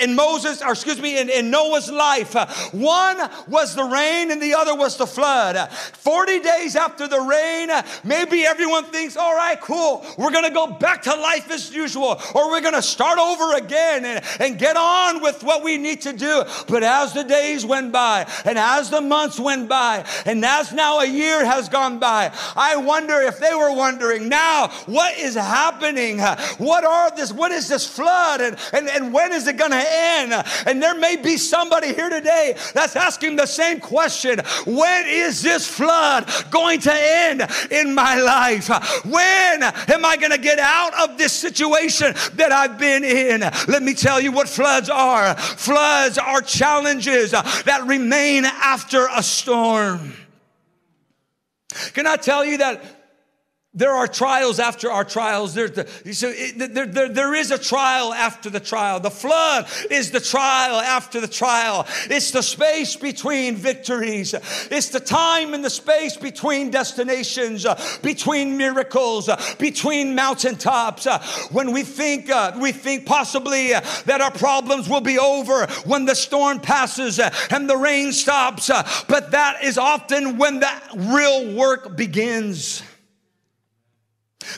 in 0.00 0.14
Moses, 0.14 0.62
or 0.62 0.72
excuse 0.72 1.00
me, 1.00 1.18
in, 1.18 1.28
in 1.28 1.50
Noah's 1.50 1.90
life. 1.90 2.34
One 2.72 3.18
was 3.48 3.74
the 3.74 3.84
rain 3.84 4.30
and 4.30 4.40
the 4.40 4.54
other 4.54 4.74
was 4.74 4.96
the 4.96 5.06
flood. 5.06 5.70
40 5.70 6.40
days 6.40 6.76
after 6.76 7.08
the 7.08 7.20
rain, 7.20 7.70
maybe 8.04 8.44
everyone 8.44 8.84
thinks 8.84 9.09
all 9.16 9.34
right, 9.34 9.60
cool, 9.60 10.04
we're 10.16 10.30
gonna 10.30 10.50
go 10.50 10.66
back 10.66 11.02
to 11.02 11.14
life 11.14 11.50
as 11.50 11.72
usual, 11.72 12.20
or 12.34 12.50
we're 12.50 12.60
gonna 12.60 12.82
start 12.82 13.18
over 13.18 13.56
again 13.56 14.04
and, 14.04 14.24
and 14.38 14.58
get 14.58 14.76
on 14.76 15.22
with 15.22 15.42
what 15.42 15.62
we 15.62 15.76
need 15.76 16.02
to 16.02 16.12
do. 16.12 16.44
But 16.68 16.82
as 16.82 17.12
the 17.12 17.24
days 17.24 17.64
went 17.64 17.92
by, 17.92 18.26
and 18.44 18.58
as 18.58 18.90
the 18.90 19.00
months 19.00 19.38
went 19.38 19.68
by, 19.68 20.04
and 20.26 20.44
as 20.44 20.72
now 20.72 21.00
a 21.00 21.06
year 21.06 21.44
has 21.44 21.68
gone 21.68 21.98
by, 21.98 22.32
I 22.56 22.76
wonder 22.76 23.20
if 23.20 23.38
they 23.38 23.54
were 23.54 23.74
wondering 23.74 24.28
now, 24.28 24.68
what 24.86 25.16
is 25.18 25.34
happening? 25.34 26.20
What 26.58 26.84
are 26.84 27.10
this? 27.14 27.32
What 27.32 27.52
is 27.52 27.68
this 27.68 27.86
flood? 27.86 28.40
And, 28.40 28.56
and, 28.72 28.88
and 28.88 29.12
when 29.12 29.32
is 29.32 29.46
it 29.46 29.56
gonna 29.56 29.82
end? 29.86 30.32
And 30.66 30.82
there 30.82 30.94
may 30.94 31.16
be 31.16 31.36
somebody 31.36 31.92
here 31.94 32.08
today 32.08 32.56
that's 32.74 32.96
asking 32.96 33.36
the 33.36 33.46
same 33.46 33.80
question 33.80 34.40
When 34.66 35.06
is 35.06 35.42
this 35.42 35.66
flood 35.66 36.30
going 36.50 36.80
to 36.80 36.92
end 36.92 37.42
in 37.70 37.94
my 37.94 38.20
life? 38.20 38.70
When 39.04 39.62
am 39.62 40.04
I 40.04 40.16
going 40.16 40.32
to 40.32 40.38
get 40.38 40.58
out 40.58 41.08
of 41.08 41.18
this 41.18 41.32
situation 41.32 42.14
that 42.34 42.52
I've 42.52 42.78
been 42.78 43.04
in? 43.04 43.40
Let 43.40 43.82
me 43.82 43.94
tell 43.94 44.20
you 44.20 44.32
what 44.32 44.48
floods 44.48 44.88
are 44.88 45.34
floods 45.36 46.18
are 46.18 46.40
challenges 46.40 47.30
that 47.30 47.84
remain 47.86 48.44
after 48.44 49.08
a 49.14 49.22
storm. 49.22 50.14
Can 51.92 52.06
I 52.06 52.16
tell 52.16 52.44
you 52.44 52.58
that 52.58 52.99
there 53.72 53.92
are 53.92 54.08
trials 54.08 54.58
after 54.58 54.90
our 54.90 55.04
trials. 55.04 55.54
So 55.54 56.32
there, 56.56 56.86
there, 56.86 57.08
there 57.08 57.34
is 57.34 57.52
a 57.52 57.58
trial 57.58 58.12
after 58.12 58.50
the 58.50 58.58
trial. 58.58 58.98
The 58.98 59.12
flood 59.12 59.68
is 59.88 60.10
the 60.10 60.18
trial 60.18 60.80
after 60.80 61.20
the 61.20 61.28
trial. 61.28 61.86
It's 62.06 62.32
the 62.32 62.42
space 62.42 62.96
between 62.96 63.54
victories. 63.54 64.34
It's 64.72 64.88
the 64.88 64.98
time 64.98 65.54
and 65.54 65.64
the 65.64 65.70
space 65.70 66.16
between 66.16 66.72
destinations, 66.72 67.64
uh, 67.64 67.80
between 68.02 68.56
miracles, 68.56 69.28
uh, 69.28 69.40
between 69.60 70.16
mountaintops. 70.16 71.06
Uh, 71.06 71.22
when 71.52 71.70
we 71.70 71.84
think, 71.84 72.28
we 72.60 72.72
think 72.72 73.06
possibly 73.06 73.68
that 73.68 74.20
our 74.20 74.32
problems 74.32 74.88
will 74.88 75.00
be 75.00 75.18
over 75.18 75.68
when 75.84 76.06
the 76.06 76.16
storm 76.16 76.58
passes 76.58 77.20
and 77.20 77.70
the 77.70 77.76
rain 77.76 78.10
stops. 78.10 78.68
but 79.06 79.30
that 79.30 79.62
is 79.62 79.78
often 79.78 80.38
when 80.38 80.58
the 80.58 80.70
real 80.96 81.54
work 81.54 81.96
begins. 81.96 82.82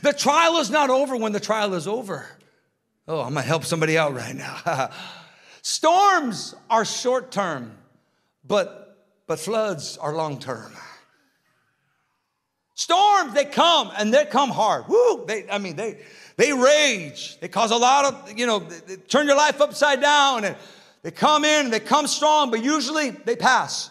The 0.00 0.12
trial 0.12 0.56
is 0.58 0.70
not 0.70 0.90
over 0.90 1.16
when 1.16 1.32
the 1.32 1.40
trial 1.40 1.74
is 1.74 1.86
over. 1.86 2.26
Oh, 3.06 3.20
I'm 3.20 3.34
gonna 3.34 3.42
help 3.42 3.64
somebody 3.64 3.98
out 3.98 4.14
right 4.14 4.34
now. 4.34 4.90
Storms 5.62 6.54
are 6.70 6.84
short 6.84 7.30
term, 7.30 7.76
but, 8.44 9.06
but 9.26 9.38
floods 9.38 9.96
are 9.98 10.14
long 10.14 10.38
term. 10.38 10.72
Storms, 12.74 13.34
they 13.34 13.44
come 13.44 13.92
and 13.98 14.12
they 14.12 14.24
come 14.24 14.50
hard. 14.50 14.88
Woo! 14.88 15.24
They, 15.26 15.48
I 15.50 15.58
mean, 15.58 15.76
they, 15.76 15.98
they 16.36 16.52
rage. 16.52 17.38
They 17.40 17.48
cause 17.48 17.70
a 17.70 17.76
lot 17.76 18.12
of, 18.12 18.38
you 18.38 18.46
know, 18.46 18.60
they, 18.60 18.96
they 18.96 18.96
turn 18.96 19.26
your 19.26 19.36
life 19.36 19.60
upside 19.60 20.00
down 20.00 20.44
and 20.44 20.56
they 21.02 21.10
come 21.10 21.44
in, 21.44 21.64
and 21.64 21.72
they 21.72 21.80
come 21.80 22.06
strong, 22.06 22.50
but 22.50 22.62
usually 22.62 23.10
they 23.10 23.34
pass. 23.34 23.90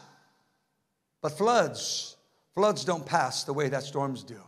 But 1.21 1.37
floods, 1.37 2.15
floods 2.53 2.85
don't 2.85 3.05
pass 3.05 3.43
the 3.43 3.53
way 3.53 3.67
that 3.69 3.83
storms 3.83 4.23
do 4.23 4.41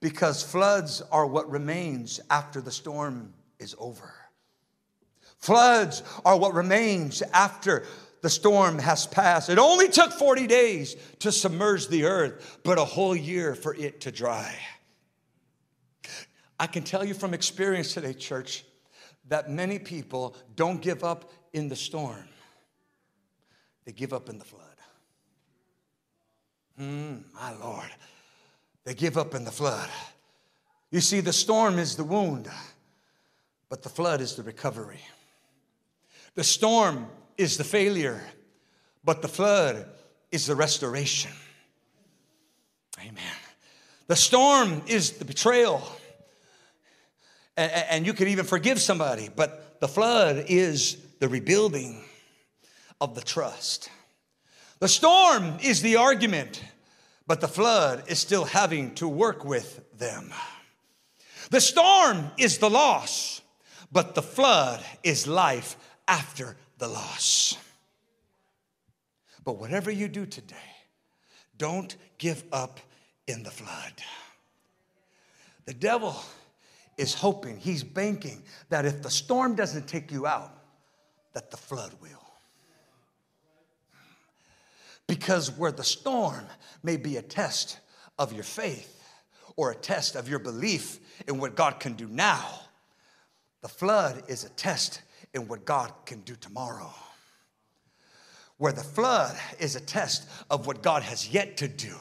because 0.00 0.42
floods 0.42 1.02
are 1.10 1.26
what 1.26 1.50
remains 1.50 2.20
after 2.30 2.60
the 2.60 2.70
storm 2.70 3.34
is 3.58 3.74
over. 3.78 4.14
Floods 5.38 6.02
are 6.24 6.38
what 6.38 6.54
remains 6.54 7.22
after 7.32 7.84
the 8.22 8.30
storm 8.30 8.78
has 8.78 9.06
passed. 9.06 9.48
It 9.48 9.58
only 9.58 9.88
took 9.88 10.12
40 10.12 10.46
days 10.46 10.96
to 11.20 11.30
submerge 11.30 11.88
the 11.88 12.04
earth, 12.04 12.58
but 12.64 12.78
a 12.78 12.84
whole 12.84 13.14
year 13.14 13.54
for 13.54 13.74
it 13.74 14.00
to 14.02 14.12
dry. 14.12 14.54
I 16.58 16.66
can 16.66 16.82
tell 16.82 17.04
you 17.04 17.14
from 17.14 17.34
experience 17.34 17.94
today, 17.94 18.14
church, 18.14 18.64
that 19.28 19.50
many 19.50 19.78
people 19.78 20.36
don't 20.56 20.82
give 20.82 21.04
up 21.04 21.30
in 21.52 21.68
the 21.68 21.76
storm, 21.76 22.28
they 23.84 23.92
give 23.92 24.12
up 24.12 24.28
in 24.28 24.38
the 24.38 24.44
flood. 24.44 24.64
Mm, 26.80 27.22
my 27.34 27.54
Lord. 27.56 27.90
They 28.88 28.94
give 28.94 29.18
up 29.18 29.34
in 29.34 29.44
the 29.44 29.50
flood. 29.50 29.90
You 30.90 31.02
see, 31.02 31.20
the 31.20 31.30
storm 31.30 31.78
is 31.78 31.94
the 31.94 32.04
wound, 32.04 32.48
but 33.68 33.82
the 33.82 33.90
flood 33.90 34.22
is 34.22 34.34
the 34.34 34.42
recovery. 34.42 35.02
The 36.36 36.42
storm 36.42 37.06
is 37.36 37.58
the 37.58 37.64
failure, 37.64 38.22
but 39.04 39.20
the 39.20 39.28
flood 39.28 39.86
is 40.32 40.46
the 40.46 40.54
restoration. 40.54 41.32
Amen. 42.98 43.36
The 44.06 44.16
storm 44.16 44.80
is 44.86 45.12
the 45.18 45.26
betrayal. 45.26 45.86
And, 47.58 48.06
you 48.06 48.14
can 48.14 48.28
even 48.28 48.46
forgive 48.46 48.80
somebody, 48.80 49.28
but 49.28 49.80
the 49.80 49.88
flood 49.88 50.46
is 50.48 50.96
the 51.18 51.28
rebuilding 51.28 52.02
of 53.02 53.14
the 53.14 53.20
trust. 53.20 53.90
The 54.78 54.88
storm 54.88 55.58
is 55.62 55.82
the 55.82 55.96
argument 55.96 56.62
but 57.28 57.42
the 57.42 57.46
flood 57.46 58.04
is 58.08 58.18
still 58.18 58.46
having 58.46 58.94
to 58.94 59.06
work 59.06 59.44
with 59.44 59.84
them. 59.98 60.32
The 61.50 61.60
storm 61.60 62.30
is 62.38 62.56
the 62.56 62.70
loss, 62.70 63.42
but 63.92 64.14
the 64.14 64.22
flood 64.22 64.82
is 65.04 65.26
life 65.26 65.76
after 66.08 66.56
the 66.78 66.88
loss. 66.88 67.56
But 69.44 69.58
whatever 69.58 69.90
you 69.90 70.08
do 70.08 70.24
today, 70.24 70.56
don't 71.58 71.94
give 72.16 72.44
up 72.50 72.80
in 73.26 73.42
the 73.42 73.50
flood. 73.50 73.92
The 75.66 75.74
devil 75.74 76.16
is 76.96 77.12
hoping, 77.12 77.58
he's 77.58 77.84
banking 77.84 78.42
that 78.70 78.86
if 78.86 79.02
the 79.02 79.10
storm 79.10 79.54
doesn't 79.54 79.86
take 79.86 80.10
you 80.10 80.26
out, 80.26 80.52
that 81.34 81.50
the 81.50 81.58
flood 81.58 81.92
will. 82.00 82.27
Because 85.08 85.50
where 85.50 85.72
the 85.72 85.82
storm 85.82 86.46
may 86.84 86.98
be 86.98 87.16
a 87.16 87.22
test 87.22 87.80
of 88.18 88.32
your 88.32 88.44
faith 88.44 89.02
or 89.56 89.72
a 89.72 89.74
test 89.74 90.14
of 90.14 90.28
your 90.28 90.38
belief 90.38 91.00
in 91.26 91.38
what 91.38 91.56
God 91.56 91.80
can 91.80 91.94
do 91.94 92.06
now, 92.06 92.46
the 93.62 93.68
flood 93.68 94.22
is 94.28 94.44
a 94.44 94.50
test 94.50 95.02
in 95.34 95.48
what 95.48 95.64
God 95.64 95.92
can 96.04 96.20
do 96.20 96.36
tomorrow. 96.36 96.92
Where 98.58 98.72
the 98.72 98.84
flood 98.84 99.36
is 99.58 99.76
a 99.76 99.80
test 99.80 100.28
of 100.50 100.66
what 100.66 100.82
God 100.82 101.02
has 101.02 101.28
yet 101.28 101.56
to 101.56 101.68
do. 101.68 101.94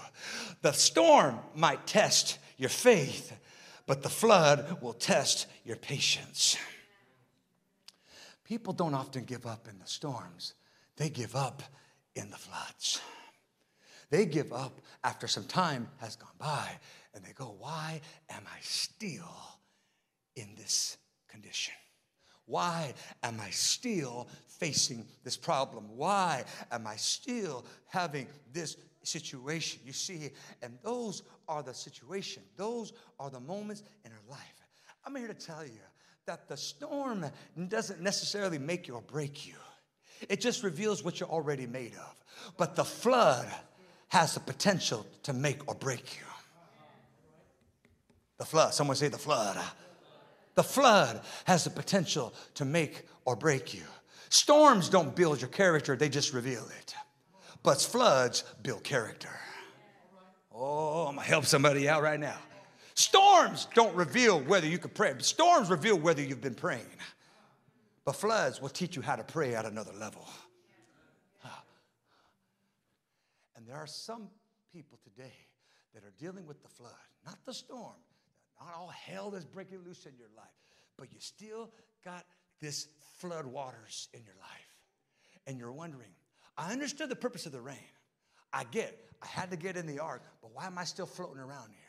The 0.61 0.73
storm 0.73 1.39
might 1.55 1.87
test 1.87 2.39
your 2.57 2.69
faith, 2.69 3.31
but 3.85 4.03
the 4.03 4.09
flood 4.09 4.81
will 4.81 4.93
test 4.93 5.47
your 5.63 5.77
patience. 5.77 6.57
People 8.43 8.73
don't 8.73 8.93
often 8.93 9.23
give 9.23 9.45
up 9.45 9.67
in 9.69 9.79
the 9.79 9.85
storms, 9.85 10.55
they 10.97 11.09
give 11.09 11.35
up 11.35 11.63
in 12.17 12.29
the 12.29 12.37
floods. 12.37 12.99
They 14.09 14.25
give 14.25 14.51
up 14.53 14.81
after 15.03 15.27
some 15.27 15.43
time 15.45 15.89
has 15.97 16.15
gone 16.15 16.29
by 16.37 16.69
and 17.13 17.23
they 17.23 17.33
go, 17.33 17.55
Why 17.59 18.01
am 18.29 18.43
I 18.45 18.59
still 18.61 19.29
in 20.35 20.55
this 20.55 20.97
condition? 21.27 21.73
Why 22.45 22.93
am 23.23 23.39
I 23.41 23.49
still 23.49 24.29
facing 24.47 25.05
this 25.23 25.35
problem? 25.35 25.97
Why 25.97 26.45
am 26.71 26.87
I 26.87 26.95
still 26.95 27.65
having 27.87 28.27
this 28.53 28.77
situation? 29.03 29.81
You 29.85 29.91
see, 29.91 30.29
and 30.61 30.77
those 30.81 31.23
are 31.49 31.61
the 31.61 31.73
situation, 31.73 32.43
those 32.55 32.93
are 33.19 33.29
the 33.29 33.41
moments 33.41 33.83
in 34.05 34.11
our 34.11 34.29
life. 34.29 34.39
I'm 35.05 35.15
here 35.15 35.27
to 35.27 35.33
tell 35.33 35.65
you 35.65 35.79
that 36.25 36.47
the 36.47 36.55
storm 36.55 37.25
doesn't 37.67 38.01
necessarily 38.01 38.57
make 38.57 38.87
you 38.87 38.95
or 38.95 39.01
break 39.01 39.45
you. 39.45 39.55
It 40.29 40.41
just 40.41 40.63
reveals 40.63 41.03
what 41.03 41.19
you're 41.19 41.29
already 41.29 41.67
made 41.67 41.93
of. 41.95 42.15
But 42.57 42.75
the 42.75 42.85
flood 42.85 43.47
has 44.09 44.33
the 44.33 44.39
potential 44.39 45.05
to 45.23 45.33
make 45.33 45.67
or 45.67 45.75
break 45.75 46.17
you. 46.17 46.25
The 48.37 48.45
flood. 48.45 48.73
Someone 48.73 48.95
say 48.95 49.07
the 49.07 49.17
flood. 49.17 49.57
The 50.55 50.63
flood 50.63 51.21
has 51.45 51.63
the 51.63 51.69
potential 51.69 52.33
to 52.55 52.65
make 52.65 53.03
or 53.25 53.35
break 53.35 53.73
you. 53.73 53.83
Storms 54.29 54.89
don't 54.89 55.15
build 55.15 55.41
your 55.41 55.49
character, 55.49 55.95
they 55.95 56.09
just 56.09 56.33
reveal 56.33 56.67
it. 56.79 56.95
But 57.63 57.81
floods 57.81 58.43
build 58.63 58.83
character. 58.83 59.29
Oh, 60.53 61.07
I'm 61.07 61.15
gonna 61.15 61.27
help 61.27 61.45
somebody 61.45 61.87
out 61.87 62.01
right 62.01 62.19
now. 62.19 62.37
Storms 62.95 63.67
don't 63.75 63.95
reveal 63.95 64.39
whether 64.39 64.65
you 64.65 64.79
can 64.79 64.89
pray, 64.89 65.13
storms 65.19 65.69
reveal 65.69 65.97
whether 65.97 66.21
you've 66.21 66.41
been 66.41 66.55
praying. 66.55 66.85
But 68.07 68.15
floods 68.15 68.61
will 68.61 68.69
teach 68.69 68.95
you 68.95 69.01
how 69.01 69.17
to 69.17 69.23
pray 69.25 69.53
at 69.53 69.65
another 69.65 69.91
level. 69.91 70.25
And 73.57 73.67
there 73.67 73.75
are 73.75 73.85
some 73.85 74.29
people 74.71 74.97
today 75.03 75.33
that 75.93 76.05
are 76.05 76.13
dealing 76.17 76.45
with 76.47 76.63
the 76.63 76.69
flood, 76.69 76.93
not 77.25 77.37
the 77.45 77.53
storm, 77.53 77.97
not 78.61 78.73
all 78.73 78.87
hell 78.87 79.35
is 79.35 79.43
breaking 79.43 79.79
loose 79.83 80.05
in 80.05 80.13
your 80.17 80.29
life, 80.37 80.45
but 80.97 81.11
you 81.11 81.19
still 81.19 81.69
got 82.05 82.23
this 82.61 82.87
flood 83.17 83.45
waters 83.45 84.07
in 84.13 84.23
your 84.23 84.35
life. 84.39 84.77
And 85.45 85.59
you're 85.59 85.73
wondering, 85.73 86.11
I 86.57 86.71
understood 86.71 87.09
the 87.09 87.15
purpose 87.17 87.45
of 87.45 87.51
the 87.51 87.59
rain. 87.59 87.75
I 88.53 88.63
get, 88.63 88.97
I 89.21 89.27
had 89.27 89.51
to 89.51 89.57
get 89.57 89.75
in 89.75 89.85
the 89.85 89.99
ark, 89.99 90.23
but 90.41 90.51
why 90.53 90.65
am 90.65 90.77
I 90.77 90.85
still 90.85 91.07
floating 91.07 91.39
around 91.39 91.71
here? 91.71 91.86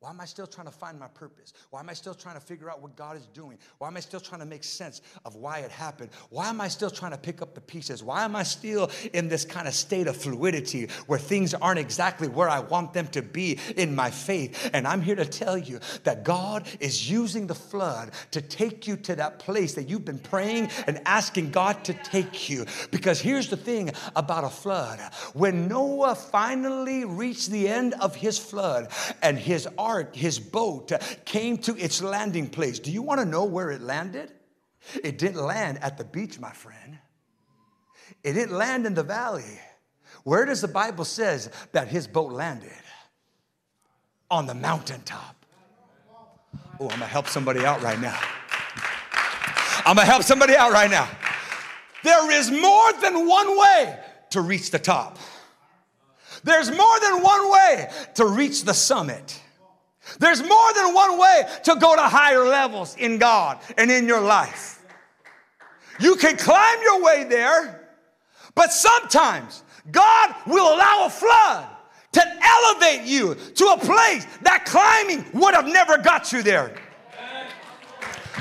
Why 0.00 0.10
am 0.10 0.20
I 0.20 0.26
still 0.26 0.46
trying 0.46 0.66
to 0.66 0.72
find 0.72 1.00
my 1.00 1.08
purpose? 1.08 1.54
Why 1.70 1.80
am 1.80 1.88
I 1.88 1.94
still 1.94 2.12
trying 2.12 2.34
to 2.34 2.40
figure 2.40 2.70
out 2.70 2.82
what 2.82 2.96
God 2.96 3.16
is 3.16 3.26
doing? 3.28 3.56
Why 3.78 3.88
am 3.88 3.96
I 3.96 4.00
still 4.00 4.20
trying 4.20 4.40
to 4.40 4.46
make 4.46 4.62
sense 4.62 5.00
of 5.24 5.36
why 5.36 5.60
it 5.60 5.70
happened? 5.70 6.10
Why 6.28 6.50
am 6.50 6.60
I 6.60 6.68
still 6.68 6.90
trying 6.90 7.12
to 7.12 7.18
pick 7.18 7.40
up 7.40 7.54
the 7.54 7.62
pieces? 7.62 8.04
Why 8.04 8.24
am 8.24 8.36
I 8.36 8.42
still 8.42 8.90
in 9.14 9.28
this 9.28 9.46
kind 9.46 9.66
of 9.66 9.72
state 9.72 10.06
of 10.06 10.14
fluidity 10.14 10.88
where 11.06 11.18
things 11.18 11.54
aren't 11.54 11.78
exactly 11.78 12.28
where 12.28 12.48
I 12.48 12.60
want 12.60 12.92
them 12.92 13.08
to 13.08 13.22
be 13.22 13.58
in 13.74 13.94
my 13.94 14.10
faith? 14.10 14.70
And 14.74 14.86
I'm 14.86 15.00
here 15.00 15.16
to 15.16 15.24
tell 15.24 15.56
you 15.56 15.80
that 16.04 16.24
God 16.24 16.68
is 16.78 17.10
using 17.10 17.46
the 17.46 17.54
flood 17.54 18.10
to 18.32 18.42
take 18.42 18.86
you 18.86 18.98
to 18.98 19.16
that 19.16 19.38
place 19.38 19.74
that 19.74 19.88
you've 19.88 20.04
been 20.04 20.18
praying 20.18 20.68
and 20.86 21.00
asking 21.06 21.52
God 21.52 21.84
to 21.84 21.94
take 21.94 22.50
you. 22.50 22.66
Because 22.90 23.18
here's 23.18 23.48
the 23.48 23.56
thing 23.56 23.92
about 24.14 24.44
a 24.44 24.50
flood 24.50 25.00
when 25.32 25.68
Noah 25.68 26.14
finally 26.14 27.06
reached 27.06 27.50
the 27.50 27.66
end 27.66 27.94
of 27.94 28.14
his 28.14 28.38
flood 28.38 28.90
and 29.22 29.38
his 29.38 29.66
ark, 29.78 29.85
his 30.14 30.38
boat, 30.38 30.92
uh, 30.92 30.98
came 31.24 31.58
to 31.58 31.76
its 31.76 32.02
landing 32.02 32.48
place. 32.48 32.78
Do 32.78 32.90
you 32.90 33.02
want 33.02 33.20
to 33.20 33.26
know 33.26 33.44
where 33.44 33.70
it 33.70 33.80
landed? 33.80 34.32
It 35.02 35.18
didn't 35.18 35.42
land 35.42 35.78
at 35.82 35.98
the 35.98 36.04
beach, 36.04 36.38
my 36.38 36.52
friend. 36.52 36.98
It 38.22 38.32
didn't 38.34 38.56
land 38.56 38.86
in 38.86 38.94
the 38.94 39.02
valley. 39.02 39.60
Where 40.24 40.44
does 40.44 40.60
the 40.60 40.68
Bible 40.68 41.04
says 41.04 41.50
that 41.72 41.88
his 41.88 42.06
boat 42.06 42.32
landed? 42.32 42.70
On 44.30 44.46
the 44.46 44.54
mountaintop. 44.54 45.36
Oh, 46.80 46.84
I'm 46.84 46.88
gonna 46.88 47.06
help 47.06 47.28
somebody 47.28 47.64
out 47.64 47.82
right 47.82 48.00
now. 48.00 48.18
I'm 49.84 49.96
gonna 49.96 50.04
help 50.04 50.24
somebody 50.24 50.56
out 50.56 50.72
right 50.72 50.90
now. 50.90 51.08
There 52.02 52.30
is 52.32 52.50
more 52.50 52.92
than 53.00 53.26
one 53.26 53.58
way 53.58 53.98
to 54.30 54.40
reach 54.40 54.70
the 54.70 54.78
top. 54.78 55.18
There's 56.44 56.70
more 56.70 57.00
than 57.00 57.22
one 57.22 57.50
way 57.50 57.90
to 58.14 58.26
reach 58.26 58.64
the 58.64 58.74
summit. 58.74 59.40
There's 60.18 60.42
more 60.42 60.74
than 60.74 60.94
one 60.94 61.18
way 61.18 61.42
to 61.64 61.76
go 61.76 61.96
to 61.96 62.02
higher 62.02 62.44
levels 62.44 62.96
in 62.96 63.18
God 63.18 63.58
and 63.76 63.90
in 63.90 64.06
your 64.06 64.20
life. 64.20 64.82
You 65.98 66.16
can 66.16 66.36
climb 66.36 66.82
your 66.82 67.02
way 67.02 67.24
there, 67.24 67.88
but 68.54 68.72
sometimes 68.72 69.62
God 69.90 70.34
will 70.46 70.74
allow 70.74 71.06
a 71.06 71.10
flood 71.10 71.66
to 72.12 72.22
elevate 72.42 73.06
you 73.06 73.34
to 73.34 73.64
a 73.66 73.78
place 73.78 74.26
that 74.42 74.64
climbing 74.64 75.24
would 75.34 75.54
have 75.54 75.66
never 75.66 75.98
got 75.98 76.32
you 76.32 76.42
there. 76.42 76.74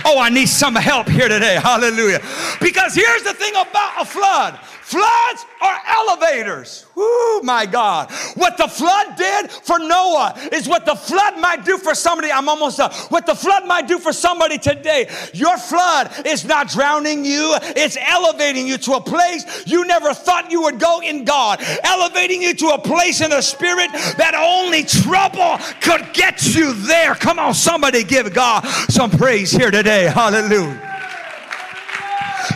Oh, 0.03 0.19
I 0.19 0.29
need 0.29 0.47
some 0.47 0.75
help 0.75 1.07
here 1.07 1.27
today. 1.27 1.55
Hallelujah. 1.55 2.21
Because 2.61 2.93
here's 2.93 3.23
the 3.23 3.33
thing 3.33 3.53
about 3.53 4.01
a 4.01 4.05
flood 4.05 4.59
Floods 4.85 5.47
are 5.61 5.79
elevators. 5.87 6.85
Oh 6.95 7.41
my 7.43 7.65
God. 7.65 8.11
What 8.35 8.55
the 8.55 8.67
flood 8.67 9.15
did 9.17 9.49
for 9.49 9.79
Noah 9.79 10.35
is 10.51 10.67
what 10.67 10.85
the 10.85 10.93
flood 10.93 11.39
might 11.39 11.65
do 11.65 11.79
for 11.79 11.95
somebody. 11.95 12.31
I'm 12.31 12.47
almost 12.47 12.77
done. 12.77 12.91
What 13.09 13.25
the 13.25 13.33
flood 13.33 13.65
might 13.65 13.87
do 13.87 13.97
for 13.97 14.13
somebody 14.13 14.59
today. 14.59 15.09
Your 15.33 15.57
flood 15.57 16.11
is 16.27 16.45
not 16.45 16.69
drowning 16.69 17.25
you, 17.25 17.55
it's 17.75 17.97
elevating 17.99 18.67
you 18.67 18.77
to 18.77 18.93
a 18.93 19.01
place 19.01 19.65
you 19.65 19.85
never 19.85 20.13
thought 20.13 20.51
you 20.51 20.61
would 20.61 20.79
go 20.79 21.01
in 21.01 21.25
God, 21.25 21.63
elevating 21.83 22.43
you 22.43 22.53
to 22.53 22.67
a 22.67 22.77
place 22.77 23.21
in 23.21 23.31
the 23.31 23.41
spirit 23.41 23.91
that 23.91 24.35
only 24.35 24.83
trouble 24.83 25.57
could 25.81 26.13
get 26.13 26.45
you 26.55 26.73
there. 26.73 27.15
Come 27.15 27.39
on, 27.39 27.55
somebody 27.55 28.03
give 28.03 28.35
God 28.35 28.63
some 28.87 29.09
praise 29.09 29.49
here 29.49 29.71
today. 29.71 30.03
Hallelujah. 30.03 30.84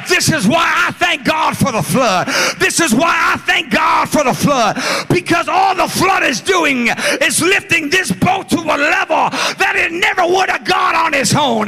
This 0.09 0.31
is 0.31 0.47
why 0.47 0.71
I 0.87 0.91
thank 0.91 1.23
God 1.23 1.55
for 1.55 1.71
the 1.71 1.83
flood. 1.83 2.27
This 2.59 2.79
is 2.79 2.93
why 2.93 3.33
I 3.33 3.37
thank 3.37 3.69
God 3.69 4.09
for 4.09 4.23
the 4.23 4.33
flood. 4.33 4.81
Because 5.07 5.47
all 5.47 5.75
the 5.75 5.87
flood 5.87 6.23
is 6.23 6.41
doing 6.41 6.87
is 7.21 7.41
lifting 7.41 7.89
this 7.89 8.11
boat 8.11 8.49
to 8.49 8.57
a 8.57 8.77
level 8.77 9.29
that 9.61 9.73
it 9.75 9.91
never 9.91 10.25
would 10.25 10.49
have 10.49 10.65
gone 10.65 10.95
on 10.95 11.13
its 11.13 11.35
own. 11.35 11.67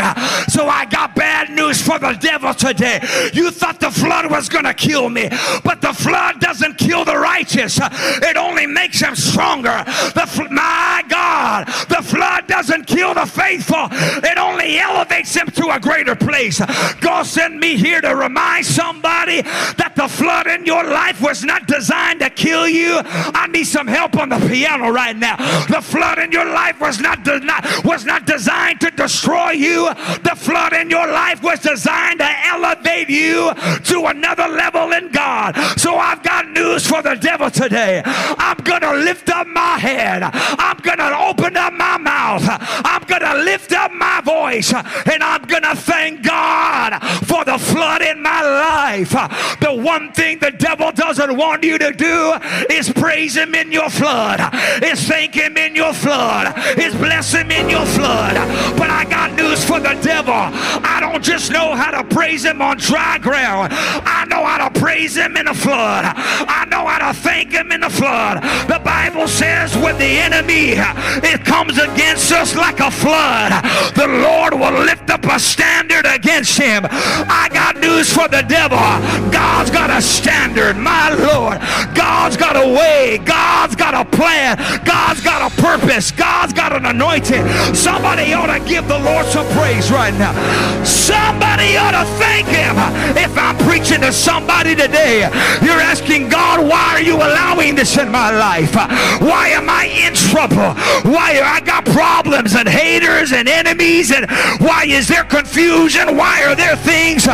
So 0.50 0.68
I 0.68 0.86
got 0.90 1.16
bad 1.16 1.52
news 1.52 1.82
for 1.82 2.00
the 2.00 2.14
devil 2.14 2.54
today. 2.54 3.00
You 3.34 3.52
thought 3.52 3.80
the 3.80 3.92
flood 3.92 4.30
was 4.32 4.50
going 4.50 4.66
to 4.66 4.74
kill 4.74 5.10
me, 5.10 5.30
but 5.64 5.82
the 5.82 5.94
flood 5.94 6.40
doesn't 6.40 6.78
kill 6.78 7.06
the 7.06 7.18
righteous. 7.18 7.80
It 7.82 8.38
only 8.38 8.66
makes 8.66 9.00
them 9.02 9.16
stronger. 9.16 9.84
The 9.86 10.48
my 10.50 11.04
God, 11.08 11.68
the 11.90 12.02
flood 12.02 12.48
doesn't 12.48 12.86
kill 12.86 13.14
the 13.14 13.26
faithful. 13.26 13.88
It 13.92 14.38
only 14.38 14.80
elevates 14.80 15.34
them 15.34 15.48
to 15.52 15.70
a 15.70 15.80
greater 15.80 16.16
place. 16.16 16.60
God 17.00 17.24
sent 17.24 17.58
me 17.58 17.78
here 17.78 18.02
to 18.02 18.16
remind 18.16 18.31
somebody 18.62 19.42
that 19.42 19.94
the 19.96 20.08
flood 20.08 20.48
in 20.48 20.66
your 20.66 20.84
life 20.84 21.22
was 21.22 21.44
not 21.44 21.68
designed 21.68 22.20
to 22.20 22.30
kill 22.30 22.68
you. 22.68 23.02
I 23.04 23.48
need 23.48 23.66
some 23.66 23.88
help 23.88 24.18
on 24.18 24.30
the 24.30 24.40
piano 24.48 24.90
right 24.90 25.16
now. 25.16 25.38
The 25.68 25.82
flood 25.82 26.20
in 26.20 26.32
your 26.32 26.46
life 26.46 26.80
was 26.80 27.00
not, 27.00 27.24
de- 27.24 27.40
not 27.40 27.66
was 27.84 28.06
not 28.06 28.26
designed 28.26 28.82
to 28.82 28.92
destroy 28.92 29.52
you. 29.52 29.90
The 30.24 30.36
flood 30.36 30.74
in 30.74 30.90
your 30.90 31.08
life 31.08 31.44
was 31.44 31.60
designed 31.60 32.20
to 32.20 32.30
elevate 32.48 33.10
you 33.10 33.54
to 33.86 34.06
another 34.08 34.48
level 34.48 34.92
in 34.92 35.12
God. 35.12 35.56
So 35.78 35.96
I've 35.96 36.24
got 36.24 36.50
news 36.50 36.86
for 36.86 37.02
the 37.02 37.16
devil 37.16 37.50
today. 37.50 38.02
I'm 38.06 38.58
going 38.58 38.82
to 38.82 38.94
lift 38.94 39.30
up 39.30 39.48
my 39.48 39.78
head. 39.78 40.24
I'm 40.24 40.78
going 40.78 40.98
to 40.98 41.18
open 41.18 41.58
up 41.58 41.74
my 41.74 41.98
mouth. 41.98 42.44
I'm 42.48 43.04
going 43.04 43.22
to 43.22 43.44
lift 43.44 43.72
up 43.72 43.92
my 43.92 44.22
voice 44.22 44.74
and 44.74 45.24
I'm 45.24 45.44
going 45.44 45.64
to 45.64 45.76
thank 45.76 46.24
God 46.24 47.00
for 47.26 47.46
the 47.46 47.58
flood 47.58 48.02
in 48.02 48.21
my 48.22 48.42
life. 48.42 49.12
The 49.60 49.74
one 49.74 50.12
thing 50.12 50.40
the 50.40 50.52
devil 50.52 50.92
doesn't 50.92 51.36
want 51.36 51.64
you 51.64 51.78
to 51.78 51.92
do 51.92 52.34
is 52.70 52.92
praise 52.92 53.36
him 53.36 53.56
in 53.56 53.72
your 53.72 53.90
flood, 53.90 54.40
is 54.84 55.08
thank 55.08 55.34
him 55.34 55.58
in 55.58 55.76
your 55.76 55.94
flood, 55.94 56.54
is 56.78 56.96
bless 56.96 57.34
him 57.34 57.52
in 57.52 57.70
your 57.70 57.86
flood. 57.86 58.36
But 58.78 58.90
I 58.90 59.06
got 59.06 59.34
news 59.34 59.64
for 59.64 59.80
the 59.80 60.00
devil. 60.02 60.34
I 60.34 61.00
don't 61.02 61.24
just 61.24 61.52
know 61.52 61.76
how 61.76 61.92
to 61.92 62.04
praise 62.16 62.44
him 62.44 62.62
on 62.62 62.78
dry 62.78 63.18
ground, 63.18 63.70
I 63.74 64.26
know 64.30 64.44
how 64.44 64.70
to 64.70 64.80
praise 64.80 65.16
him 65.16 65.38
in 65.38 65.48
a 65.48 65.54
flood. 65.54 66.06
I 66.06 66.66
know 66.70 66.86
how 66.86 67.12
to 67.12 67.20
thank 67.20 67.52
him 67.52 67.72
in 67.72 67.82
the 67.82 67.90
flood. 67.90 68.42
The 68.68 68.80
Bible 68.84 69.28
says 69.28 69.76
when 69.78 69.98
the 69.98 70.06
enemy 70.06 70.74
it 71.24 71.46
comes 71.46 71.78
against 71.78 72.32
us 72.32 72.56
like 72.56 72.80
a 72.80 72.92
flood, 72.92 73.52
the 73.96 74.08
Lord 74.08 74.54
will 74.54 74.84
lift 74.84 75.10
up 75.10 75.26
a 75.26 75.40
standard 75.40 76.06
against 76.06 76.58
him. 76.58 76.86
I 76.90 77.50
got 77.52 77.78
news 77.78 78.11
for 78.12 78.28
the 78.28 78.44
devil. 78.44 78.78
God's 79.32 79.72
got 79.72 79.90
a 79.90 80.02
standard, 80.02 80.78
my 80.78 81.14
Lord. 81.14 81.60
God's 81.96 82.38
got 82.38 82.56
a 82.56 82.68
way. 82.68 83.20
God's 83.24 83.76
got 83.76 83.94
a 83.94 84.06
plan. 84.06 84.58
God's 84.84 85.22
got 85.22 85.42
a 85.42 85.62
purpose. 85.62 86.12
God's 86.12 86.54
got 86.54 86.76
an 86.76 86.86
anointing. 86.86 87.48
Somebody 87.74 88.34
ought 88.34 88.52
to 88.52 88.64
give 88.68 88.88
the 88.88 89.00
Lord 89.00 89.26
some 89.28 89.48
praise 89.58 89.92
right 89.92 90.14
now. 90.16 90.34
Somebody 90.84 91.78
ought 91.78 91.92
to 91.92 92.06
thank 92.20 92.48
him. 92.48 92.76
If 93.18 93.38
I'm 93.38 93.58
preaching 93.70 94.02
to 94.02 94.12
somebody 94.12 94.76
today, 94.76 95.20
you're 95.64 95.82
asking 95.82 96.30
God, 96.30 96.68
why 96.68 96.94
are 96.94 97.02
you 97.02 97.16
allowing 97.16 97.76
this 97.76 97.98
in 97.98 98.12
my 98.12 98.32
life? 98.32 98.76
Why 99.22 99.50
am 99.50 99.70
I 99.70 99.86
in 99.86 100.14
trouble? 100.14 100.76
Why 101.10 101.42
I 101.44 101.62
got 101.62 101.86
problems 101.86 102.56
and 102.56 102.68
haters 102.68 103.32
and 103.32 103.48
enemies 103.48 104.12
and 104.12 104.30
why 104.60 104.86
is 104.86 105.08
there 105.08 105.24
confusion? 105.24 106.18
Why 106.18 106.44
are 106.44 106.56
there 106.56 106.76
things 106.76 107.26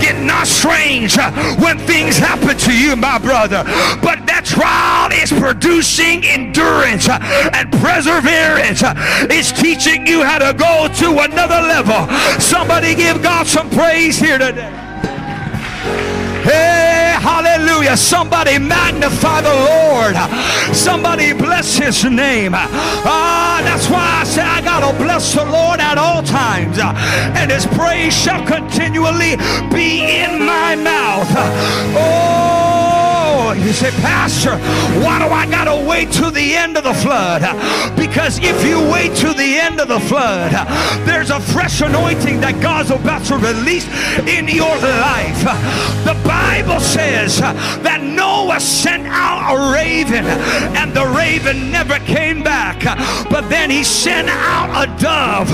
It 0.00 0.24
not 0.24 0.46
strange 0.46 1.18
uh, 1.18 1.30
when 1.56 1.78
things 1.78 2.16
happen 2.16 2.56
to 2.56 2.72
you, 2.72 2.96
my 2.96 3.18
brother. 3.18 3.64
But 4.00 4.26
that 4.26 4.44
trial 4.44 5.12
is 5.12 5.32
producing 5.32 6.24
endurance 6.24 7.08
uh, 7.08 7.18
and 7.52 7.70
perseverance. 7.82 8.82
Uh, 8.82 8.94
it's 9.30 9.52
teaching 9.52 10.06
you 10.06 10.22
how 10.22 10.38
to 10.38 10.52
go 10.56 10.88
to 11.02 11.08
another 11.20 11.60
level. 11.60 12.08
Somebody 12.40 12.94
give 12.94 13.22
God 13.22 13.46
some 13.46 13.68
praise 13.70 14.18
here 14.18 14.38
today. 14.38 14.70
Hey, 16.42 16.71
hallelujah. 17.82 17.96
Somebody 17.96 18.58
magnify 18.58 19.40
the 19.42 19.54
Lord. 19.54 20.16
Somebody 20.74 21.32
bless 21.32 21.76
his 21.76 22.04
name. 22.04 22.52
Ah, 22.54 23.60
that's 23.64 23.88
why 23.88 24.20
I 24.20 24.24
say 24.24 24.42
I 24.42 24.60
gotta 24.62 24.96
bless 24.96 25.34
the 25.34 25.44
Lord 25.44 25.80
at 25.80 25.98
all 25.98 26.22
times. 26.22 26.78
And 26.78 27.50
his 27.50 27.66
praise 27.66 28.14
shall 28.14 28.44
continually 28.46 29.36
be 29.70 30.20
in 30.22 30.44
my 30.44 30.76
mouth. 30.76 31.28
Oh, 31.96 32.61
you 33.56 33.72
say, 33.72 33.90
Pastor, 34.02 34.56
why 35.02 35.18
do 35.18 35.32
I 35.32 35.46
got 35.50 35.64
to 35.64 35.88
wait 35.88 36.10
till 36.10 36.30
the 36.30 36.54
end 36.54 36.76
of 36.76 36.84
the 36.84 36.94
flood? 36.94 37.42
Because 37.96 38.38
if 38.38 38.64
you 38.66 38.80
wait 38.90 39.14
till 39.16 39.34
the 39.34 39.58
end 39.58 39.80
of 39.80 39.88
the 39.88 40.00
flood, 40.00 40.52
there's 41.06 41.30
a 41.30 41.40
fresh 41.40 41.80
anointing 41.80 42.40
that 42.40 42.60
God's 42.62 42.90
about 42.90 43.24
to 43.26 43.36
release 43.36 43.86
in 44.26 44.48
your 44.48 44.74
life. 44.76 45.42
The 46.04 46.20
Bible 46.26 46.80
says 46.80 47.38
that 47.40 48.00
Noah 48.02 48.60
sent 48.60 49.06
out 49.06 49.54
a 49.54 49.72
raven, 49.72 50.24
and 50.76 50.92
the 50.92 51.06
raven 51.06 51.70
never 51.70 51.98
came 52.00 52.42
back. 52.42 52.82
But 53.30 53.48
then 53.48 53.70
he 53.70 53.84
sent 53.84 54.28
out 54.28 54.70
a 54.84 54.86
dove, 55.00 55.50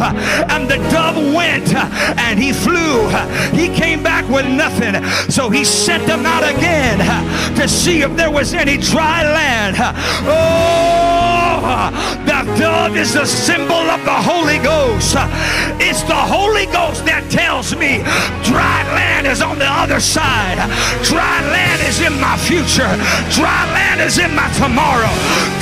and 0.50 0.68
the 0.68 0.76
dove 0.90 1.16
went 1.34 1.74
and 1.74 2.38
he 2.38 2.52
flew. 2.52 3.08
He 3.56 3.68
came 3.74 4.02
back 4.02 4.28
with 4.28 4.46
nothing. 4.46 5.02
So 5.30 5.50
he 5.50 5.64
sent 5.64 6.06
them 6.06 6.26
out 6.26 6.44
again 6.44 6.98
to 7.56 7.68
see 7.88 8.02
if 8.02 8.14
there 8.16 8.30
was 8.30 8.52
any 8.52 8.76
dry 8.76 9.24
land. 9.24 9.76
Oh, 10.28 11.88
the 12.28 12.40
dove 12.60 12.96
is 12.96 13.14
a 13.16 13.24
symbol 13.24 13.84
of 13.96 14.00
the 14.04 14.18
Holy 14.30 14.58
Ghost. 14.58 15.16
It's 15.80 16.02
the 16.02 16.22
Holy 16.36 16.66
Ghost 16.66 17.06
that 17.08 17.24
tells 17.30 17.72
me 17.72 18.04
dry 18.44 18.80
land 18.92 19.24
is 19.26 19.40
on 19.40 19.56
the 19.58 19.70
other 19.82 20.00
side. 20.00 20.60
Dry 21.00 21.38
land 21.48 21.80
is 21.88 22.04
in 22.04 22.12
my 22.20 22.36
future. 22.36 22.92
Dry 23.32 23.62
land 23.72 24.04
is 24.04 24.20
in 24.20 24.36
my 24.36 24.48
tomorrow. 24.60 25.14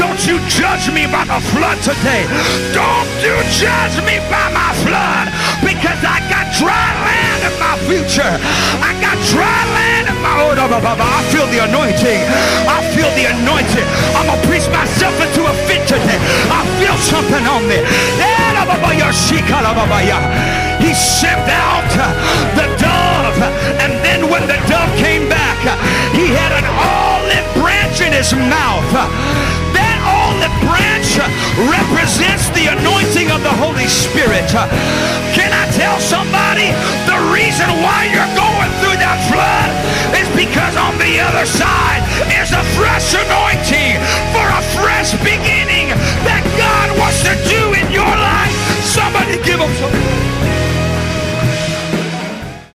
Don't 0.02 0.18
you 0.26 0.42
judge 0.50 0.90
me 0.90 1.06
by 1.06 1.22
the 1.30 1.38
flood 1.54 1.78
today. 1.86 2.26
Don't 2.74 3.12
you 3.22 3.36
judge 3.54 3.96
me 4.02 4.18
by 4.26 4.46
my 4.50 4.72
flood 4.82 5.26
because 5.62 6.00
I 6.02 6.18
got 6.26 6.50
dry 6.58 6.90
land 7.06 7.40
in 7.46 7.54
my 7.62 7.76
future. 7.86 8.34
I 8.82 8.90
got 8.98 9.16
dry 9.30 9.62
land 9.78 9.95
I 10.06 11.22
feel 11.32 11.46
the 11.50 11.64
anointing. 11.66 12.20
I 12.68 12.78
feel 12.94 13.10
the 13.18 13.26
anointing. 13.26 13.86
I'm 14.14 14.26
going 14.26 14.40
to 14.40 14.46
preach 14.46 14.66
myself 14.70 15.14
into 15.18 15.42
a 15.46 15.54
fit 15.66 15.82
today. 15.88 16.18
I 16.50 16.62
feel 16.78 16.96
something 16.98 17.44
on 17.46 17.66
me. 17.66 17.82
He 20.80 20.94
sent 20.94 21.48
out 21.50 21.90
uh, 21.98 22.06
the 22.54 22.66
dove. 22.78 23.38
And 23.82 23.92
then 24.04 24.30
when 24.30 24.46
the 24.46 24.58
dove 24.70 24.92
came 24.96 25.28
back, 25.28 25.58
uh, 25.66 25.74
he 26.14 26.30
had 26.30 26.52
an 26.54 26.66
olive 26.78 27.46
branch 27.58 28.00
in 28.00 28.12
his 28.12 28.32
mouth. 28.34 28.86
That 29.74 29.98
olive 30.06 30.54
branch 30.62 31.18
uh, 31.18 31.26
represents 31.68 32.48
the 32.54 32.70
anointing 32.70 33.32
of 33.32 33.42
the 33.42 33.54
Holy 33.58 33.88
Spirit. 33.88 34.46
Can 35.34 35.50
I 35.52 35.64
tell 35.76 35.98
somebody 36.00 36.70
the 37.08 37.18
reason 37.32 37.66
why 37.82 38.08
you're 38.12 38.32
going 38.36 38.70
through 38.80 38.95
that 39.06 39.22
flood 39.30 39.70
is 40.18 40.26
because 40.34 40.74
on 40.74 40.98
the 40.98 41.22
other 41.22 41.46
side 41.46 42.02
is 42.42 42.50
a 42.50 42.64
fresh 42.74 43.14
anointing 43.14 44.02
for 44.34 44.46
a 44.50 44.62
fresh 44.74 45.14
beginning 45.22 45.94
that 46.26 46.42
God 46.58 46.90
wants 46.98 47.22
to 47.22 47.34
do 47.46 47.62
in 47.78 47.86
your 47.94 48.02
life. 48.02 48.54
Somebody 48.82 49.38
give 49.46 49.62
him 49.62 49.70
some. 49.78 50.15